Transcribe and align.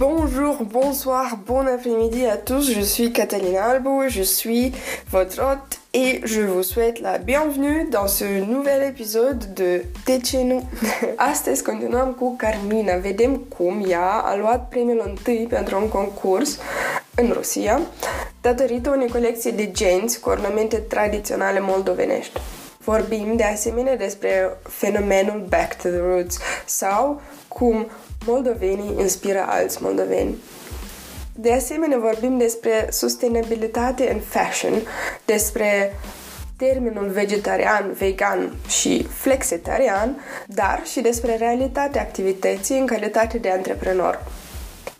Bonjour, 0.00 0.64
bonsoir, 0.64 1.36
bon 1.46 1.66
après-midi 1.66 2.24
à 2.24 2.38
tous. 2.38 2.72
Je 2.72 2.80
suis 2.80 3.12
Catalina 3.12 3.64
Albo, 3.64 4.08
je 4.08 4.22
suis 4.22 4.72
votre 5.10 5.42
hôte 5.42 5.78
et 5.92 6.22
je 6.24 6.40
vous 6.40 6.62
souhaite 6.62 7.00
la 7.00 7.18
bienvenue 7.18 7.86
dans 7.90 8.06
ce 8.08 8.24
nouvel 8.24 8.82
épisode 8.82 9.52
de 9.52 9.84
De 10.06 10.18
ce 10.24 10.36
nu? 10.38 10.62
Astăzi 11.16 11.62
continuăm 11.62 12.12
cu 12.12 12.34
Carmina. 12.36 12.96
Vedem 12.96 13.36
cum 13.36 13.84
ea 13.88 14.10
a 14.10 14.36
luat 14.36 14.68
premiul 14.68 15.02
întâi 15.06 15.46
pentru 15.48 15.76
un 15.76 15.88
concurs 15.88 16.58
în 17.14 17.30
Rusia, 17.32 17.80
datorită 18.40 18.90
unei 18.90 19.08
colecții 19.08 19.52
de 19.52 19.70
genți 19.70 20.20
cu 20.20 20.28
ornamente 20.28 20.76
tradiționale 20.76 21.60
moldovenești. 21.60 22.40
Vorbim 22.84 23.36
de 23.36 23.44
asemenea 23.44 23.96
despre 23.96 24.58
fenomenul 24.62 25.46
Back 25.48 25.82
to 25.82 25.88
the 25.88 25.98
Roots 25.98 26.38
sau 26.64 27.20
cum 27.48 27.86
moldovenii 28.26 28.94
inspiră 28.98 29.44
alți 29.48 29.82
moldoveni. 29.82 30.36
De 31.34 31.52
asemenea, 31.52 31.98
vorbim 31.98 32.38
despre 32.38 32.88
sustenabilitate 32.90 34.10
în 34.12 34.20
fashion, 34.20 34.72
despre 35.24 35.96
termenul 36.56 37.08
vegetarian, 37.08 37.92
vegan 37.92 38.54
și 38.68 39.02
flexitarian, 39.02 40.24
dar 40.46 40.82
și 40.84 41.00
despre 41.00 41.36
realitatea 41.36 42.00
activității 42.00 42.78
în 42.78 42.86
calitate 42.86 43.38
de 43.38 43.50
antreprenor. 43.50 44.24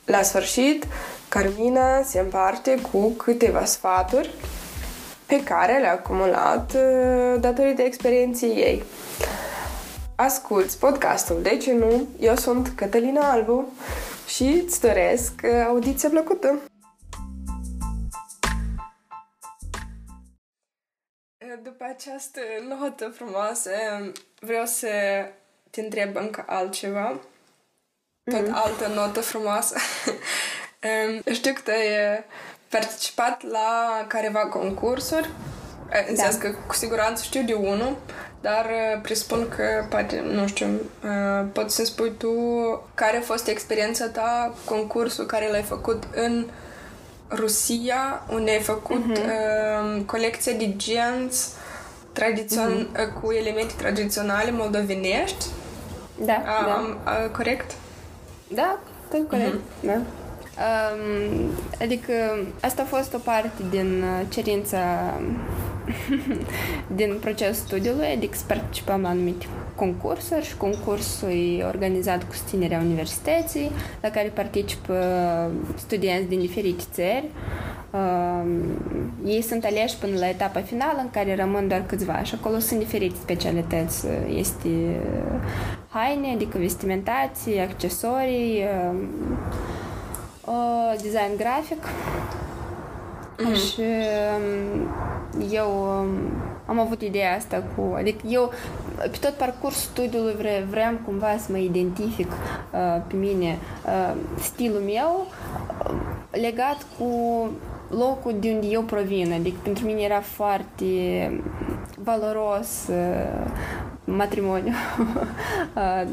La 0.05 0.23
sfârșit, 0.23 0.87
Carmina 1.29 2.03
se 2.03 2.19
împarte 2.19 2.79
cu 2.93 3.09
câteva 3.09 3.65
sfaturi 3.65 4.31
pe 5.27 5.43
care 5.43 5.79
le-a 5.79 5.93
acumulat 5.93 6.73
uh, 6.75 7.41
datorită 7.41 7.83
experienței 7.83 8.49
ei. 8.49 8.83
Asculți 10.21 10.79
podcastul 10.79 11.43
De 11.43 11.57
ce 11.57 11.73
nu? 11.73 12.09
Eu 12.19 12.37
sunt 12.37 12.69
Cătălina 12.69 13.31
Albu 13.31 13.73
și 14.27 14.43
îți 14.43 14.81
doresc 14.81 15.33
uh, 15.45 15.65
audiție 15.67 16.09
plăcută! 16.09 16.59
După 21.63 21.85
această 21.85 22.41
notă 22.69 23.09
frumoasă, 23.09 23.71
vreau 24.41 24.65
să 24.65 24.89
te 25.71 25.81
întreb 25.81 26.17
încă 26.17 26.45
altceva. 26.47 27.21
Tot 28.31 28.47
mm. 28.47 28.55
altă 28.55 28.87
notă 28.87 29.21
frumoasă. 29.21 29.77
Știu 31.33 31.53
că 31.65 31.71
ai 31.71 32.25
participat 32.69 33.43
la 33.43 34.05
careva 34.09 34.47
concursuri. 34.47 35.31
În 36.09 36.15
da. 36.15 36.23
sens 36.23 36.35
că 36.35 36.55
cu 36.67 36.75
siguranță 36.75 37.23
știu 37.23 37.43
de 37.43 37.55
unul, 37.55 37.97
dar 38.41 38.67
presupun 39.03 39.49
că 39.49 39.65
poate, 39.89 40.23
nu 40.33 40.47
știu, 40.47 40.67
poți 41.53 41.75
să-mi 41.75 41.87
spui 41.87 42.13
tu 42.19 42.33
care 42.95 43.17
a 43.17 43.21
fost 43.21 43.49
experiența 43.49 44.09
ta, 44.09 44.55
concursul 44.65 45.27
care 45.27 45.51
l-ai 45.51 45.63
făcut 45.63 46.03
în 46.15 46.47
Rusia, 47.31 48.23
unde 48.33 48.51
ai 48.51 48.61
făcut 48.61 49.19
uh-huh. 49.19 49.97
uh, 49.97 50.03
colecție 50.07 50.53
de 50.53 50.77
genți 50.77 51.49
tradițion- 52.13 52.87
uh-huh. 52.93 53.21
cu 53.23 53.33
elemente 53.33 53.75
tradiționale 53.77 54.51
moldovenești. 54.51 55.47
Da, 56.25 56.33
a, 56.33 56.65
da. 56.65 56.73
Am, 56.73 56.99
a, 57.05 57.13
corect? 57.13 57.71
Da, 58.49 58.79
tot 59.11 59.29
corect, 59.29 59.55
uh-huh. 59.55 59.87
da. 59.87 60.01
Um, 60.61 61.51
adică 61.81 62.13
asta 62.61 62.83
a 62.83 62.85
fost 62.97 63.15
o 63.15 63.19
parte 63.19 63.63
din 63.71 64.05
cerința 64.29 65.15
din 66.99 67.17
procesul 67.21 67.55
studiului, 67.55 68.07
adică 68.17 68.37
să 68.37 68.45
participăm 68.47 69.01
la 69.01 69.09
anumite 69.09 69.47
concursuri 69.75 70.45
și 70.45 70.57
concursul 70.57 71.29
e 71.29 71.65
organizat 71.65 72.25
cu 72.25 72.33
susținerea 72.33 72.79
universității, 72.79 73.71
la 74.01 74.09
care 74.09 74.29
participă 74.29 74.97
studenți 75.77 76.29
din 76.29 76.41
diferite 76.41 76.83
țări. 76.93 77.25
Uh, 77.91 78.45
ei 79.25 79.43
sunt 79.43 79.65
aleși 79.65 79.97
până 79.97 80.19
la 80.19 80.29
etapa 80.29 80.61
finală 80.61 80.99
în 81.01 81.11
care 81.11 81.35
rămân 81.35 81.69
doar 81.69 81.83
câțiva 81.87 82.23
și 82.23 82.35
acolo 82.35 82.59
sunt 82.59 82.79
diferite 82.79 83.15
specialități. 83.21 84.07
Este 84.37 84.69
haine, 85.89 86.33
adică 86.35 86.59
vestimentații, 86.59 87.61
accesorii, 87.61 88.63
uh, 90.45 90.93
design 91.03 91.37
grafic 91.37 91.83
mm-hmm. 93.41 93.55
și 93.55 93.83
eu 95.53 95.69
am 96.67 96.79
avut 96.79 97.03
ideea 97.03 97.35
asta 97.37 97.65
cu... 97.77 97.95
Adică 97.97 98.27
eu, 98.27 98.53
pe 98.97 99.17
tot 99.21 99.33
parcursul 99.33 99.91
studiului 99.93 100.35
vre, 100.35 100.67
vreau 100.71 100.99
cumva 101.05 101.37
să 101.39 101.47
mă 101.51 101.59
identific 101.59 102.31
uh, 102.31 103.03
pe 103.07 103.17
mine 103.17 103.59
uh, 103.87 104.15
stilul 104.41 104.81
meu 104.81 105.27
uh, 105.85 105.95
legat 106.31 106.87
cu 106.99 107.09
locul 107.89 108.35
de 108.41 108.51
unde 108.51 108.67
eu 108.67 108.83
provin. 108.83 109.33
Adică 109.33 109.57
pentru 109.63 109.85
mine 109.85 110.01
era 110.01 110.21
foarte 110.21 110.95
valoros 112.05 112.87
uh, 112.89 113.51
matrimoniu 114.05 114.73
uh, 115.77 116.09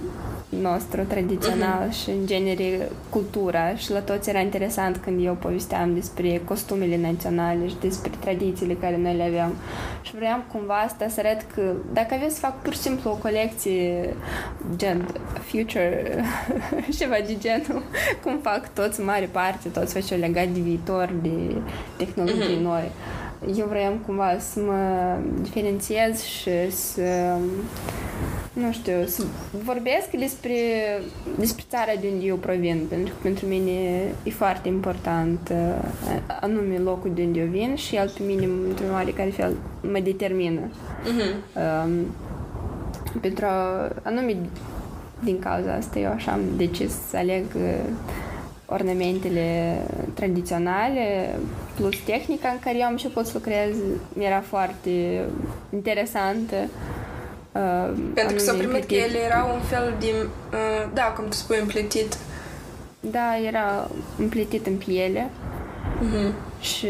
nostru 0.50 1.02
tradițional 1.04 1.88
uh-huh. 1.88 2.02
și 2.02 2.10
în 2.10 2.26
genere 2.26 2.90
cultura 3.10 3.76
și 3.76 3.92
la 3.92 4.00
toți 4.00 4.30
era 4.30 4.40
interesant 4.40 4.98
când 4.98 5.26
eu 5.26 5.34
povesteam 5.34 5.94
despre 5.94 6.42
costumele 6.46 6.98
naționale 6.98 7.68
și 7.68 7.76
despre 7.82 8.12
tradițiile 8.20 8.74
care 8.74 8.98
noi 8.98 9.16
le 9.16 9.24
aveam 9.24 9.54
și 10.02 10.16
vreau 10.16 10.44
cumva 10.52 10.74
asta 10.74 11.08
să 11.08 11.20
arăt 11.26 11.46
că 11.56 11.62
dacă 11.94 12.14
aveți 12.14 12.34
să 12.34 12.40
fac 12.40 12.62
pur 12.62 12.74
și 12.74 12.80
simplu 12.80 13.10
o 13.10 13.16
colecție 13.16 14.14
gen 14.76 15.08
future 15.42 16.24
ceva 17.00 17.16
de 17.26 17.38
genul 17.40 17.84
cum 18.24 18.40
fac 18.42 18.74
toți 18.74 19.02
mare 19.02 19.30
parte 19.32 19.70
toți 19.70 19.94
facem 19.94 20.20
legat 20.20 20.48
de 20.48 20.60
viitor 20.60 21.14
de 21.22 21.56
tehnologii 21.98 22.58
uh-huh. 22.58 22.64
noi 22.64 22.92
eu 23.56 23.66
vreau 23.66 24.00
cumva 24.06 24.38
să 24.40 24.60
mă 24.60 25.16
diferențiez 25.42 26.24
și 26.24 26.72
să 26.72 27.36
nu 28.60 28.72
știu, 28.72 29.06
să 29.06 29.24
vorbesc 29.64 30.10
despre, 30.20 30.54
despre 31.38 31.64
țara 31.70 31.92
de 32.02 32.08
unde 32.14 32.26
eu 32.26 32.36
provin, 32.36 32.86
pentru 32.90 33.14
că 33.14 33.20
pentru 33.22 33.46
mine 33.46 33.72
e 34.24 34.30
foarte 34.30 34.68
important 34.68 35.54
anume 36.42 36.78
locul 36.78 37.12
de 37.14 37.24
unde 37.24 37.40
eu 37.40 37.46
vin 37.46 37.76
și 37.76 37.96
el 37.96 38.10
pe 38.18 38.24
mine, 38.24 38.46
într-un 38.68 38.92
oarecare 38.92 39.30
fel, 39.30 39.56
mă 39.82 40.00
determină. 40.04 40.60
Uh-huh. 40.60 41.58
Um, 41.86 42.06
pentru 43.22 43.46
anume 44.02 44.36
din 45.24 45.40
cauza 45.40 45.74
asta 45.74 46.00
eu 46.00 46.12
așa 46.12 46.32
am 46.32 46.42
decis 46.58 46.92
să 47.10 47.18
aleg 47.18 47.46
ornamentele 48.66 49.78
tradiționale 50.14 51.36
plus 51.76 51.98
tehnica 52.06 52.50
în 52.50 52.60
care 52.60 52.78
eu 52.78 52.84
am 52.84 52.92
început 52.92 53.26
să 53.26 53.32
lucrez 53.34 53.76
era 54.20 54.42
foarte 54.42 55.24
interesantă. 55.74 56.56
Uh, 56.56 56.97
Pentru 58.14 58.36
că 58.36 58.40
s-a 58.40 58.54
primit 58.54 58.86
că 58.86 58.94
ele 58.94 59.18
erau 59.18 59.54
un 59.54 59.62
fel 59.62 59.96
de, 60.00 60.08
uh, 60.52 60.90
da, 60.94 61.04
cum 61.04 61.28
tu 61.28 61.36
spui, 61.36 61.58
împletit. 61.62 62.18
Da, 63.00 63.38
era 63.48 63.90
împletit 64.18 64.66
în 64.68 64.76
piele. 64.76 65.30
Uh-huh. 65.98 66.34
Și 66.62 66.88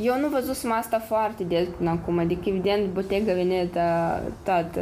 eu 0.00 0.18
nu 0.20 0.28
văzusem 0.28 0.72
asta 0.72 0.98
foarte 0.98 1.42
des 1.42 1.66
până 1.76 1.90
acum, 1.90 2.18
adică 2.18 2.42
evident 2.44 2.92
Bottega 2.92 3.32
Veneta 3.32 4.22
toată 4.44 4.80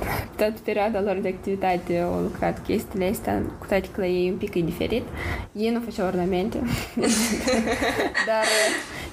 toată 0.36 0.54
perioada 0.64 1.00
lor 1.00 1.16
de 1.16 1.28
activitate 1.28 1.98
au 1.98 2.20
lucrat 2.20 2.62
chestiile 2.62 3.08
astea, 3.10 3.42
cu 3.58 3.66
toate 3.66 3.88
că 3.92 4.00
la 4.00 4.06
ei 4.06 4.30
un 4.30 4.36
pic 4.36 4.54
e 4.54 4.60
diferit. 4.60 5.02
Ei 5.52 5.70
nu 5.70 5.80
făceau 5.80 6.06
ornamente, 6.06 6.58
dar 8.28 8.44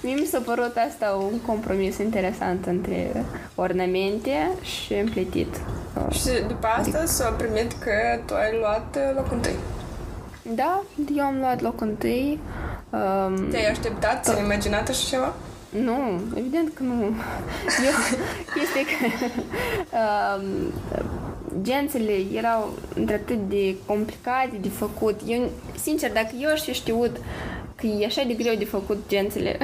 mie 0.02 0.16
mi 0.16 0.26
s-a 0.26 0.40
părut 0.40 0.76
asta 0.90 1.12
un 1.32 1.40
compromis 1.46 1.98
interesant 1.98 2.66
între 2.66 3.26
ornamente 3.56 4.50
și 4.62 4.94
împletit. 4.94 5.56
Și 6.12 6.30
după 6.48 6.68
asta 6.68 7.06
s-a 7.06 7.30
primit 7.30 7.72
că 7.72 7.92
tu 8.26 8.34
ai 8.34 8.58
luat 8.60 8.98
locul 9.16 9.36
întâi. 9.36 9.56
Da, 10.56 10.84
eu 11.16 11.24
am 11.24 11.38
luat 11.40 11.62
locul 11.62 11.88
întâi. 11.88 12.40
Um, 12.90 13.50
Te-ai 13.50 13.70
așteptat? 13.70 14.24
Ți-ai 14.24 14.44
imaginat 14.44 14.90
așa 14.90 15.08
ceva? 15.10 15.34
Nu, 15.70 16.22
evident 16.36 16.74
că 16.74 16.84
nu. 16.84 17.02
Eu, 17.86 17.94
chestia 18.54 18.82
că 18.82 19.06
um, 20.00 20.74
gențele 21.62 22.14
erau 22.34 22.74
atât 23.08 23.50
de 23.50 23.76
complicate 23.86 24.58
de 24.62 24.70
făcut. 24.70 25.20
Eu, 25.26 25.50
sincer, 25.82 26.12
dacă 26.12 26.30
eu 26.40 26.50
aș 26.50 26.62
fi 26.62 26.74
știut 26.74 27.18
că 27.80 27.86
e 27.88 28.06
așa 28.06 28.24
de 28.24 28.34
greu 28.34 28.56
de 28.56 28.66
făcut 28.66 29.04
gențele. 29.10 29.58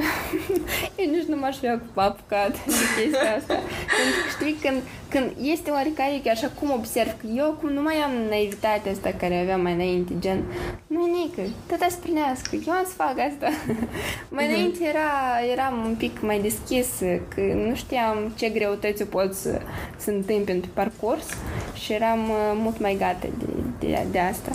eu 0.98 1.10
nici 1.10 1.26
nu 1.28 1.36
m-aș 1.36 1.56
fi 1.56 1.68
apucat 1.94 2.52
de 2.64 2.72
chestia 2.96 3.34
asta. 3.38 3.54
Pentru 3.96 4.18
că 4.22 4.28
știi, 4.36 4.56
când, 4.62 4.82
când 5.08 5.32
este 5.52 5.70
oarecare, 5.70 6.20
chiar 6.24 6.34
așa 6.34 6.50
cum 6.58 6.70
observ 6.70 7.10
că 7.20 7.26
eu 7.36 7.56
cum 7.60 7.72
nu 7.72 7.82
mai 7.82 7.94
am 7.94 8.12
naivitatea 8.28 8.92
asta 8.92 9.14
care 9.18 9.40
aveam 9.40 9.60
mai 9.60 9.72
înainte, 9.72 10.12
gen, 10.18 10.44
nu 10.86 11.06
nică, 11.06 11.42
tata 11.66 11.86
spunească, 11.90 12.56
eu 12.66 12.72
am 12.72 12.84
să 12.86 12.94
fac 12.96 13.16
asta. 13.30 13.48
mai 14.36 14.44
mhm. 14.44 14.52
înainte 14.52 14.84
era, 14.84 15.10
eram 15.52 15.84
un 15.84 15.94
pic 15.94 16.20
mai 16.20 16.38
deschis, 16.40 16.88
că 17.34 17.40
nu 17.40 17.74
știam 17.74 18.32
ce 18.36 18.48
greutăți 18.48 19.04
pot 19.04 19.34
să, 19.34 19.60
să 19.96 20.10
întâmple 20.10 20.54
pe 20.54 20.68
parcurs 20.74 21.26
și 21.74 21.92
eram 21.92 22.20
uh, 22.28 22.52
mult 22.54 22.80
mai 22.80 22.96
gata 22.98 23.28
de, 23.38 23.46
de, 23.78 24.06
de 24.10 24.18
asta. 24.18 24.50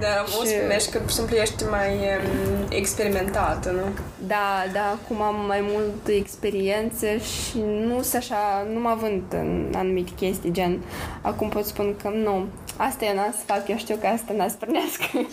Da, 0.00 0.24
o 0.40 0.44
Și- 0.44 0.50
spunești 0.50 0.90
că, 0.90 0.98
pur 0.98 1.10
și 1.10 1.16
simplu, 1.16 1.36
ești 1.36 1.64
mai 1.70 1.90
um, 1.90 2.66
experimentată, 3.04 3.70
nu? 3.70 3.82
Da, 4.26 4.64
da, 4.72 4.98
acum 5.02 5.22
am 5.22 5.46
mai 5.46 5.60
multă 5.62 6.12
experiență 6.12 7.06
și 7.16 7.58
nu 7.58 8.02
sunt 8.02 8.14
așa, 8.14 8.66
nu 8.72 8.80
mă 8.80 8.96
vând 9.00 9.22
în 9.30 9.72
anumite 9.76 10.12
chestii, 10.16 10.52
gen, 10.52 10.82
acum 11.20 11.48
pot 11.48 11.64
spun 11.64 11.96
că 12.02 12.08
nu, 12.08 12.46
asta 12.76 13.04
eu 13.04 13.14
n-am 13.14 13.30
să 13.30 13.44
fac, 13.46 13.68
eu 13.68 13.76
știu 13.76 13.96
că 13.96 14.06
asta 14.06 14.32
n-a 14.36 14.48
să 14.48 14.56
pornească. 14.58 15.04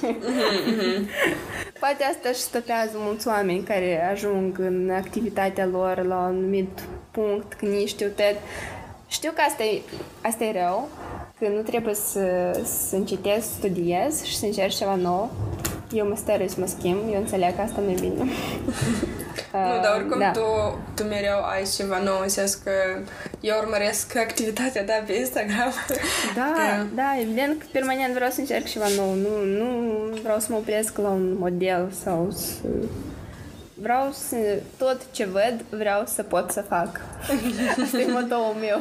Poate 1.79 2.03
asta 2.03 2.29
și 2.29 2.39
stopează 2.39 2.91
mulți 2.93 3.27
oameni 3.27 3.63
care 3.63 4.09
ajung 4.11 4.59
în 4.59 4.91
activitatea 4.95 5.65
lor 5.65 6.05
la 6.05 6.15
un 6.15 6.23
anumit 6.23 6.79
punct, 7.11 7.53
că 7.53 7.65
nici 7.65 7.87
știu 7.87 8.07
tot. 8.07 8.35
Știu 9.07 9.31
că 9.31 9.41
asta 9.47 9.63
e, 9.63 9.81
asta 10.21 10.43
e 10.43 10.51
rău, 10.51 10.89
că 11.39 11.47
nu 11.47 11.61
trebuie 11.61 11.93
să, 11.93 12.59
să 12.63 12.95
încetez, 12.95 13.43
să 13.43 13.53
studiez 13.57 14.23
și 14.23 14.37
să 14.37 14.45
încerc 14.45 14.71
ceva 14.71 14.95
nou. 14.95 15.31
Eu 15.93 16.07
mă 16.07 16.15
stărui 16.15 16.49
să 16.49 16.59
mă 16.59 16.65
schimb, 16.65 16.99
eu 17.13 17.19
înțeleg 17.19 17.55
că 17.55 17.61
asta 17.61 17.81
nu 17.81 17.89
e 17.89 17.95
bine. 17.99 18.23
Nu, 19.53 19.81
dar 19.81 19.95
oricum 19.95 20.19
da. 20.19 20.31
tu, 20.31 20.79
tu 20.95 21.03
mereu 21.03 21.37
ai 21.43 21.63
ceva 21.75 21.97
nou, 22.03 22.21
în 22.21 22.29
sens 22.29 22.53
că 22.53 22.71
eu 23.39 23.55
urmăresc 23.61 24.15
activitatea 24.15 24.83
ta 24.83 25.03
pe 25.05 25.13
Instagram. 25.13 25.73
Da, 26.35 26.53
Da. 26.57 26.85
da, 26.95 27.19
evident 27.21 27.59
că 27.59 27.65
permanent 27.71 28.13
vreau 28.13 28.29
să 28.29 28.39
încerc 28.39 28.65
ceva 28.65 28.85
nou. 28.95 29.13
Nu, 29.13 29.45
nu 29.45 29.69
vreau 30.21 30.39
să 30.39 30.47
mă 30.49 30.57
opresc 30.57 30.97
la 30.97 31.09
un 31.09 31.37
model 31.37 31.91
sau 32.03 32.31
să... 32.31 32.67
Vreau 33.73 34.11
să... 34.11 34.35
Tot 34.77 35.01
ce 35.11 35.25
văd, 35.25 35.65
vreau 35.69 36.03
să 36.05 36.23
pot 36.23 36.51
să 36.51 36.61
fac. 36.61 37.01
Asta 37.83 37.99
e 37.99 38.11
motoul 38.11 38.55
meu. 38.59 38.79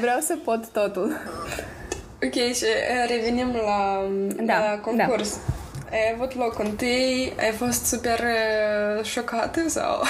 vreau 0.00 0.20
să 0.20 0.36
pot 0.44 0.66
totul. 0.66 1.16
Ok, 2.24 2.32
și 2.32 2.64
eh, 2.64 3.08
revenim 3.08 3.52
la, 3.52 4.02
Da, 4.44 4.58
la 4.58 4.78
concurs. 4.78 5.38
Ai 5.90 6.12
avut 6.14 6.34
locul 6.34 6.64
întâi, 6.64 7.32
ai 7.38 7.50
fost 7.50 7.84
super 7.84 8.20
eh, 8.20 9.04
șocată 9.04 9.68
sau... 9.68 10.02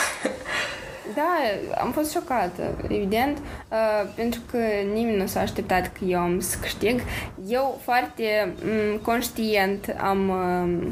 Da, 1.15 1.37
am 1.81 1.93
fost 1.93 2.11
șocată, 2.11 2.63
evident, 2.89 3.39
uh, 3.39 4.11
pentru 4.15 4.41
că 4.51 4.59
nimeni 4.93 5.17
nu 5.17 5.27
s-a 5.27 5.41
așteptat 5.41 5.93
că 5.93 6.05
eu 6.05 6.19
am 6.19 6.41
să 6.41 6.57
câștig. 6.61 7.01
Eu 7.47 7.79
foarte 7.83 8.55
m, 8.63 8.99
conștient 8.99 9.97
am, 10.01 10.29
uh, 10.29 10.89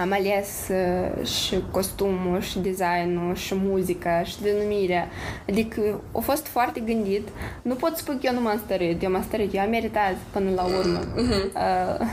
am 0.00 0.12
ales 0.12 0.68
uh, 0.70 1.26
și 1.26 1.62
costumul, 1.70 2.40
și 2.40 2.58
designul, 2.58 3.34
și 3.34 3.54
muzica, 3.54 4.22
și 4.22 4.40
denumirea. 4.42 5.08
Adică 5.48 6.00
a 6.12 6.18
fost 6.18 6.46
foarte 6.46 6.80
gândit. 6.80 7.28
Nu 7.62 7.74
pot 7.74 7.96
spune 7.96 8.18
că 8.18 8.26
eu 8.26 8.34
nu 8.34 8.40
m-am 8.40 8.60
stărit, 8.64 9.02
eu 9.02 9.10
m-am 9.10 9.22
stărit, 9.22 9.54
eu 9.54 9.60
am 9.62 9.68
meritat 9.70 10.14
până 10.30 10.50
la 10.54 10.62
urmă. 10.64 11.00
Uh, 11.16 12.06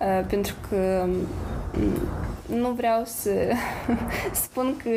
uh, 0.00 0.24
pentru 0.28 0.54
că 0.70 1.04
m, 1.06 1.28
nu 2.54 2.70
vreau 2.70 3.02
să 3.04 3.30
spun 4.44 4.76
că, 4.82 4.90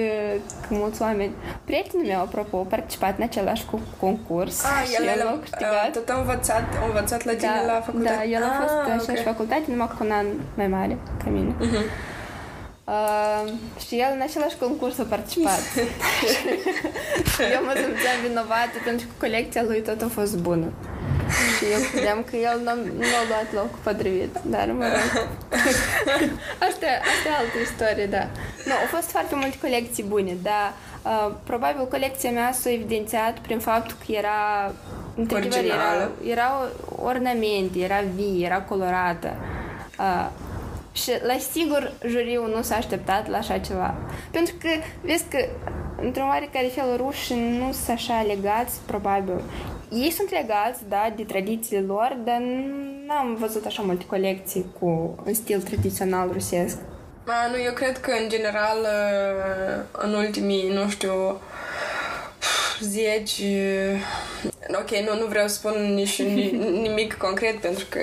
că 0.67 0.67
mulți 0.75 1.01
oameni... 1.01 1.31
Prietenul 1.65 2.05
meu, 2.05 2.19
apropo, 2.19 2.57
a 2.57 2.61
participat 2.69 3.17
în 3.17 3.23
același 3.23 3.65
cu- 3.71 3.79
concurs 3.99 4.63
Ah, 4.63 4.85
și 4.87 4.95
el 5.01 5.07
el 5.19 5.27
a 5.27 5.29
a 5.29 5.37
câștigat. 5.39 5.91
tot 5.93 6.09
a 6.09 6.17
învățat, 6.19 6.63
a 6.81 6.85
învățat 6.85 7.23
la 7.25 7.31
tine 7.31 7.51
da, 7.65 7.73
la 7.73 7.79
facultate. 7.81 8.15
da, 8.15 8.23
el 8.37 8.43
a 8.43 8.51
fost 8.61 8.73
ah, 8.73 8.85
în 8.85 8.91
aceeași 8.99 9.21
ok. 9.27 9.31
facultate, 9.33 9.63
numai 9.67 9.87
cu 9.87 10.03
un 10.03 10.11
an 10.11 10.25
mai 10.55 10.67
mare 10.67 10.97
ca 11.23 11.29
mine. 11.29 11.53
Mhm. 11.59 11.83
Uh, 12.89 13.51
și 13.85 13.95
el 13.95 14.11
în 14.15 14.21
același 14.21 14.57
concurs 14.57 14.97
a 14.99 15.03
participat. 15.03 15.61
și 17.31 17.41
eu 17.55 17.61
mă 17.67 17.73
simțeam 17.75 18.17
vinovată 18.27 18.77
pentru 18.83 19.05
că 19.07 19.13
colecția 19.25 19.63
lui 19.63 19.81
tot 19.81 20.01
a 20.01 20.07
fost 20.07 20.37
bună. 20.37 20.67
Și 21.57 21.65
eu 21.73 21.79
credeam 21.91 22.23
că 22.29 22.35
el 22.35 22.57
nu, 22.63 22.73
nu 23.01 23.11
a 23.21 23.23
luat 23.29 23.49
locul 23.53 23.79
potrivit, 23.83 24.33
dar 24.41 24.65
mă 24.71 24.83
rog. 24.83 25.27
asta, 26.67 26.87
asta 27.11 27.27
e 27.29 27.37
altă 27.39 27.57
istorie, 27.63 28.05
da. 28.05 28.23
Nu, 28.65 28.73
au 28.81 28.87
fost 28.95 29.09
foarte 29.09 29.35
multe 29.35 29.57
colecții 29.61 30.03
bune, 30.03 30.37
dar 30.41 30.73
uh, 31.03 31.33
probabil 31.43 31.87
colecția 31.87 32.31
mea 32.31 32.51
s-a 32.51 32.71
evidențiat 32.71 33.39
prin 33.39 33.59
faptul 33.59 33.95
că 34.05 34.11
era 34.11 34.39
într-adevăr, 35.15 35.57
era, 35.57 35.75
Originală. 35.75 36.11
erau 36.25 36.55
ornamente, 37.09 37.79
era 37.79 38.01
vie, 38.15 38.45
era 38.45 38.61
colorată. 38.61 39.29
Uh, 39.99 40.27
și 40.91 41.11
la 41.23 41.37
sigur 41.51 41.91
juriul 42.07 42.51
nu 42.55 42.61
s-a 42.61 42.75
așteptat 42.75 43.27
la 43.27 43.37
așa 43.37 43.57
ceva. 43.57 43.95
Pentru 44.31 44.53
că, 44.61 44.69
vezi 45.01 45.23
că, 45.23 45.45
într-un 46.01 46.27
oarecare 46.27 46.67
fel, 46.67 46.97
rușii 46.97 47.57
nu 47.59 47.71
sunt 47.71 47.89
așa 47.89 48.25
legați, 48.27 48.79
probabil. 48.85 49.41
Ei 49.91 50.11
sunt 50.11 50.29
legați, 50.31 50.79
da, 50.87 51.13
de 51.15 51.23
tradițiile 51.23 51.81
lor, 51.81 52.17
dar 52.23 52.41
n-am 53.07 53.35
văzut 53.39 53.65
așa 53.65 53.81
multe 53.81 54.05
colecții 54.05 54.65
cu 54.79 54.85
un 55.25 55.33
stil 55.33 55.61
tradițional 55.61 56.29
rusesc. 56.31 56.77
Ma, 57.25 57.47
nu, 57.51 57.61
eu 57.61 57.73
cred 57.73 57.97
că, 57.99 58.11
în 58.21 58.29
general, 58.29 58.77
uh, 58.81 59.83
în 59.91 60.13
ultimii, 60.13 60.69
nu 60.73 60.89
știu, 60.89 61.11
zeci... 62.81 63.39
uh, 63.39 63.99
Ok, 64.79 64.89
nu, 64.89 65.19
nu 65.19 65.25
vreau 65.25 65.47
să 65.47 65.53
spun 65.53 65.93
nici 65.93 66.21
ni- 66.35 66.51
nimic 66.81 67.13
concret 67.13 67.57
pentru 67.57 67.85
că... 67.89 67.99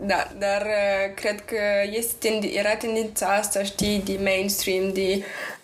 Da, 0.00 0.30
dar 0.38 0.62
uh, 0.62 1.14
cred 1.14 1.40
că 1.44 1.56
este 1.90 2.12
tendi- 2.28 2.56
era 2.58 2.76
tendința 2.76 3.26
asta, 3.26 3.62
știi, 3.62 4.02
de 4.04 4.18
mainstream, 4.22 4.92
de 4.92 5.22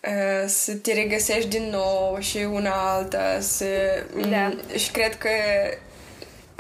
uh, 0.09 0.45
să 0.49 0.75
te 0.75 0.93
regăsești 0.93 1.49
din 1.49 1.69
nou 1.71 2.17
și 2.21 2.37
una 2.53 2.95
alta, 2.97 3.39
să... 3.41 3.65
Da. 4.31 4.57
Și 4.77 4.91
cred 4.91 5.15
că 5.17 5.29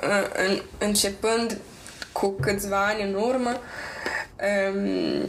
uh, 0.02 0.46
în, 0.48 0.62
începând 0.78 1.58
cu 2.12 2.28
câțiva 2.30 2.86
ani 2.86 3.02
în 3.02 3.14
urmă, 3.14 3.60
um, 4.74 5.28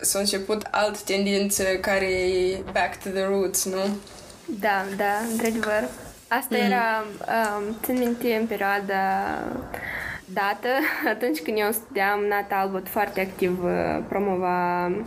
s-a 0.00 0.18
început 0.18 0.62
altă 0.70 0.98
tendință 1.04 1.62
care 1.80 2.06
e 2.06 2.58
back 2.72 3.02
to 3.02 3.08
the 3.08 3.22
roots, 3.24 3.64
nu? 3.64 3.96
Da, 4.60 4.84
da, 4.96 5.12
într-adevăr. 5.30 5.88
Asta 6.28 6.56
era, 6.56 7.04
um, 7.04 7.76
țin 7.82 7.98
minte, 7.98 8.34
în 8.40 8.46
perioada 8.46 9.04
dată, 10.24 10.68
atunci 11.14 11.40
când 11.40 11.58
eu 11.58 11.70
studiam, 11.70 12.20
Nata 12.28 12.56
Albot 12.56 12.88
foarte 12.88 13.20
activ 13.20 13.64
uh, 13.64 14.04
promova 14.08 14.86
um, 14.86 15.02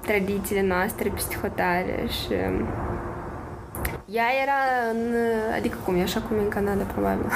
tradițiile 0.00 0.62
noastre 0.62 1.08
psihotare 1.08 2.06
și 2.08 2.32
um, 2.48 2.68
ea 4.12 4.24
era 4.42 4.60
în, 4.90 5.14
adică 5.54 5.76
cum 5.84 5.98
e, 5.98 6.02
așa 6.02 6.20
cum 6.20 6.36
e 6.36 6.40
în 6.40 6.48
Canada, 6.48 6.82
probabil. 6.92 7.26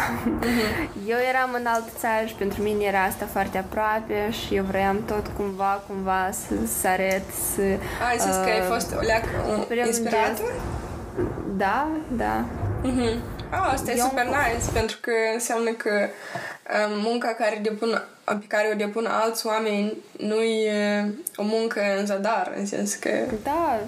eu 1.06 1.16
eram 1.32 1.50
în 1.54 1.66
altă 1.66 1.90
țară 1.98 2.26
și 2.26 2.34
pentru 2.34 2.62
mine 2.62 2.84
era 2.84 3.02
asta 3.02 3.26
foarte 3.32 3.58
aproape 3.58 4.30
și 4.30 4.54
eu 4.54 4.64
vreau 4.64 4.94
tot 5.06 5.26
cumva, 5.36 5.82
cumva 5.88 6.28
să, 6.32 6.54
să 6.80 6.88
arăt, 6.88 7.22
să... 7.54 7.62
Ai 8.10 8.18
zis 8.18 8.34
că 8.34 8.48
ai 8.54 8.60
uh, 8.60 8.66
fost 8.72 8.94
o 8.94 9.00
leacă 9.00 9.28
un- 9.48 9.64
prelungesc. 9.68 9.98
inspirată? 10.00 10.42
Da, 11.56 11.86
da. 12.08 12.44
Mhm. 12.82 13.22
Ah, 13.50 13.70
asta 13.72 13.90
e 13.90 13.94
Eu- 13.98 14.04
super 14.08 14.24
nice, 14.24 14.70
pentru 14.72 14.96
că 15.00 15.10
înseamnă 15.34 15.70
că 15.70 15.90
um, 15.90 17.00
munca 17.02 17.28
care 17.38 17.58
depun, 17.62 18.02
pe 18.38 18.44
care 18.48 18.70
o 18.72 18.76
depun 18.76 19.06
alți 19.06 19.46
oameni 19.46 19.92
nu 20.18 20.40
e 20.40 21.04
o 21.36 21.42
muncă 21.42 21.80
în 21.98 22.06
zadar, 22.06 22.52
în 22.56 22.66
sens 22.66 22.94
că... 22.94 23.10
Da, 23.42 23.80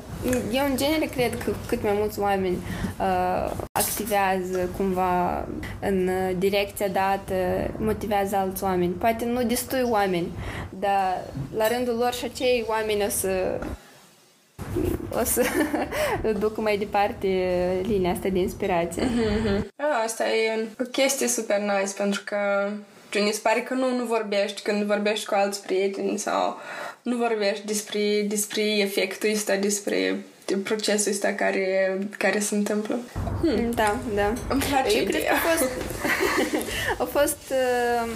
eu 0.53 0.65
în 0.65 0.77
genere 0.77 1.05
cred 1.05 1.43
că 1.45 1.53
cât 1.69 1.83
mai 1.83 1.93
mulți 1.95 2.19
oameni 2.19 2.57
uh, 3.01 3.51
activează 3.73 4.71
cumva 4.77 5.49
în 5.81 6.09
uh, 6.09 6.37
direcția 6.39 6.89
dată, 6.89 7.35
motivează 7.79 8.37
alți 8.37 8.65
oameni. 8.65 8.93
Poate 8.93 9.25
nu 9.25 9.43
destui 9.43 9.83
oameni, 9.83 10.27
dar 10.79 11.25
la 11.57 11.69
rândul 11.69 11.97
lor 11.97 12.13
și 12.13 12.25
acei 12.25 12.65
oameni 12.69 13.05
o 13.05 13.09
să 13.09 13.59
o 15.21 15.25
să 15.25 15.43
ducă 16.39 16.61
mai 16.61 16.77
departe 16.77 17.27
linia 17.83 18.11
asta 18.11 18.29
de 18.29 18.39
inspirație. 18.39 19.03
Ah, 19.77 20.03
asta 20.05 20.29
e 20.29 20.69
o 20.81 20.85
chestie 20.85 21.27
super 21.27 21.59
nice, 21.59 21.93
pentru 21.97 22.23
că 22.25 22.39
gen, 22.69 22.92
mi 23.21 23.33
se 23.33 23.40
pare 23.42 23.61
că 23.61 23.75
nu, 23.75 23.97
nu 23.97 24.04
vorbești 24.04 24.62
când 24.62 24.83
vorbești 24.83 25.26
cu 25.26 25.35
alți 25.35 25.62
prieteni 25.62 26.19
sau 26.19 26.57
nu 27.02 27.16
vorbești 27.16 27.66
despre, 27.66 28.25
despre 28.28 28.62
efectul 28.78 29.31
ăsta, 29.33 29.57
despre 29.57 30.25
procesul 30.64 31.12
ăsta 31.12 31.33
care, 31.33 31.99
care 32.19 32.38
se 32.38 32.54
întâmplă. 32.54 32.99
Da, 33.75 33.97
da. 34.14 34.33
Îmi 34.49 34.62
place 34.69 34.99
Eu 34.99 35.04
cred 35.04 35.07
că 35.07 35.19
ideea. 35.19 35.33
a 35.38 35.49
fost, 35.49 35.71
a 36.99 37.04
fost 37.04 37.38
uh, 37.50 38.11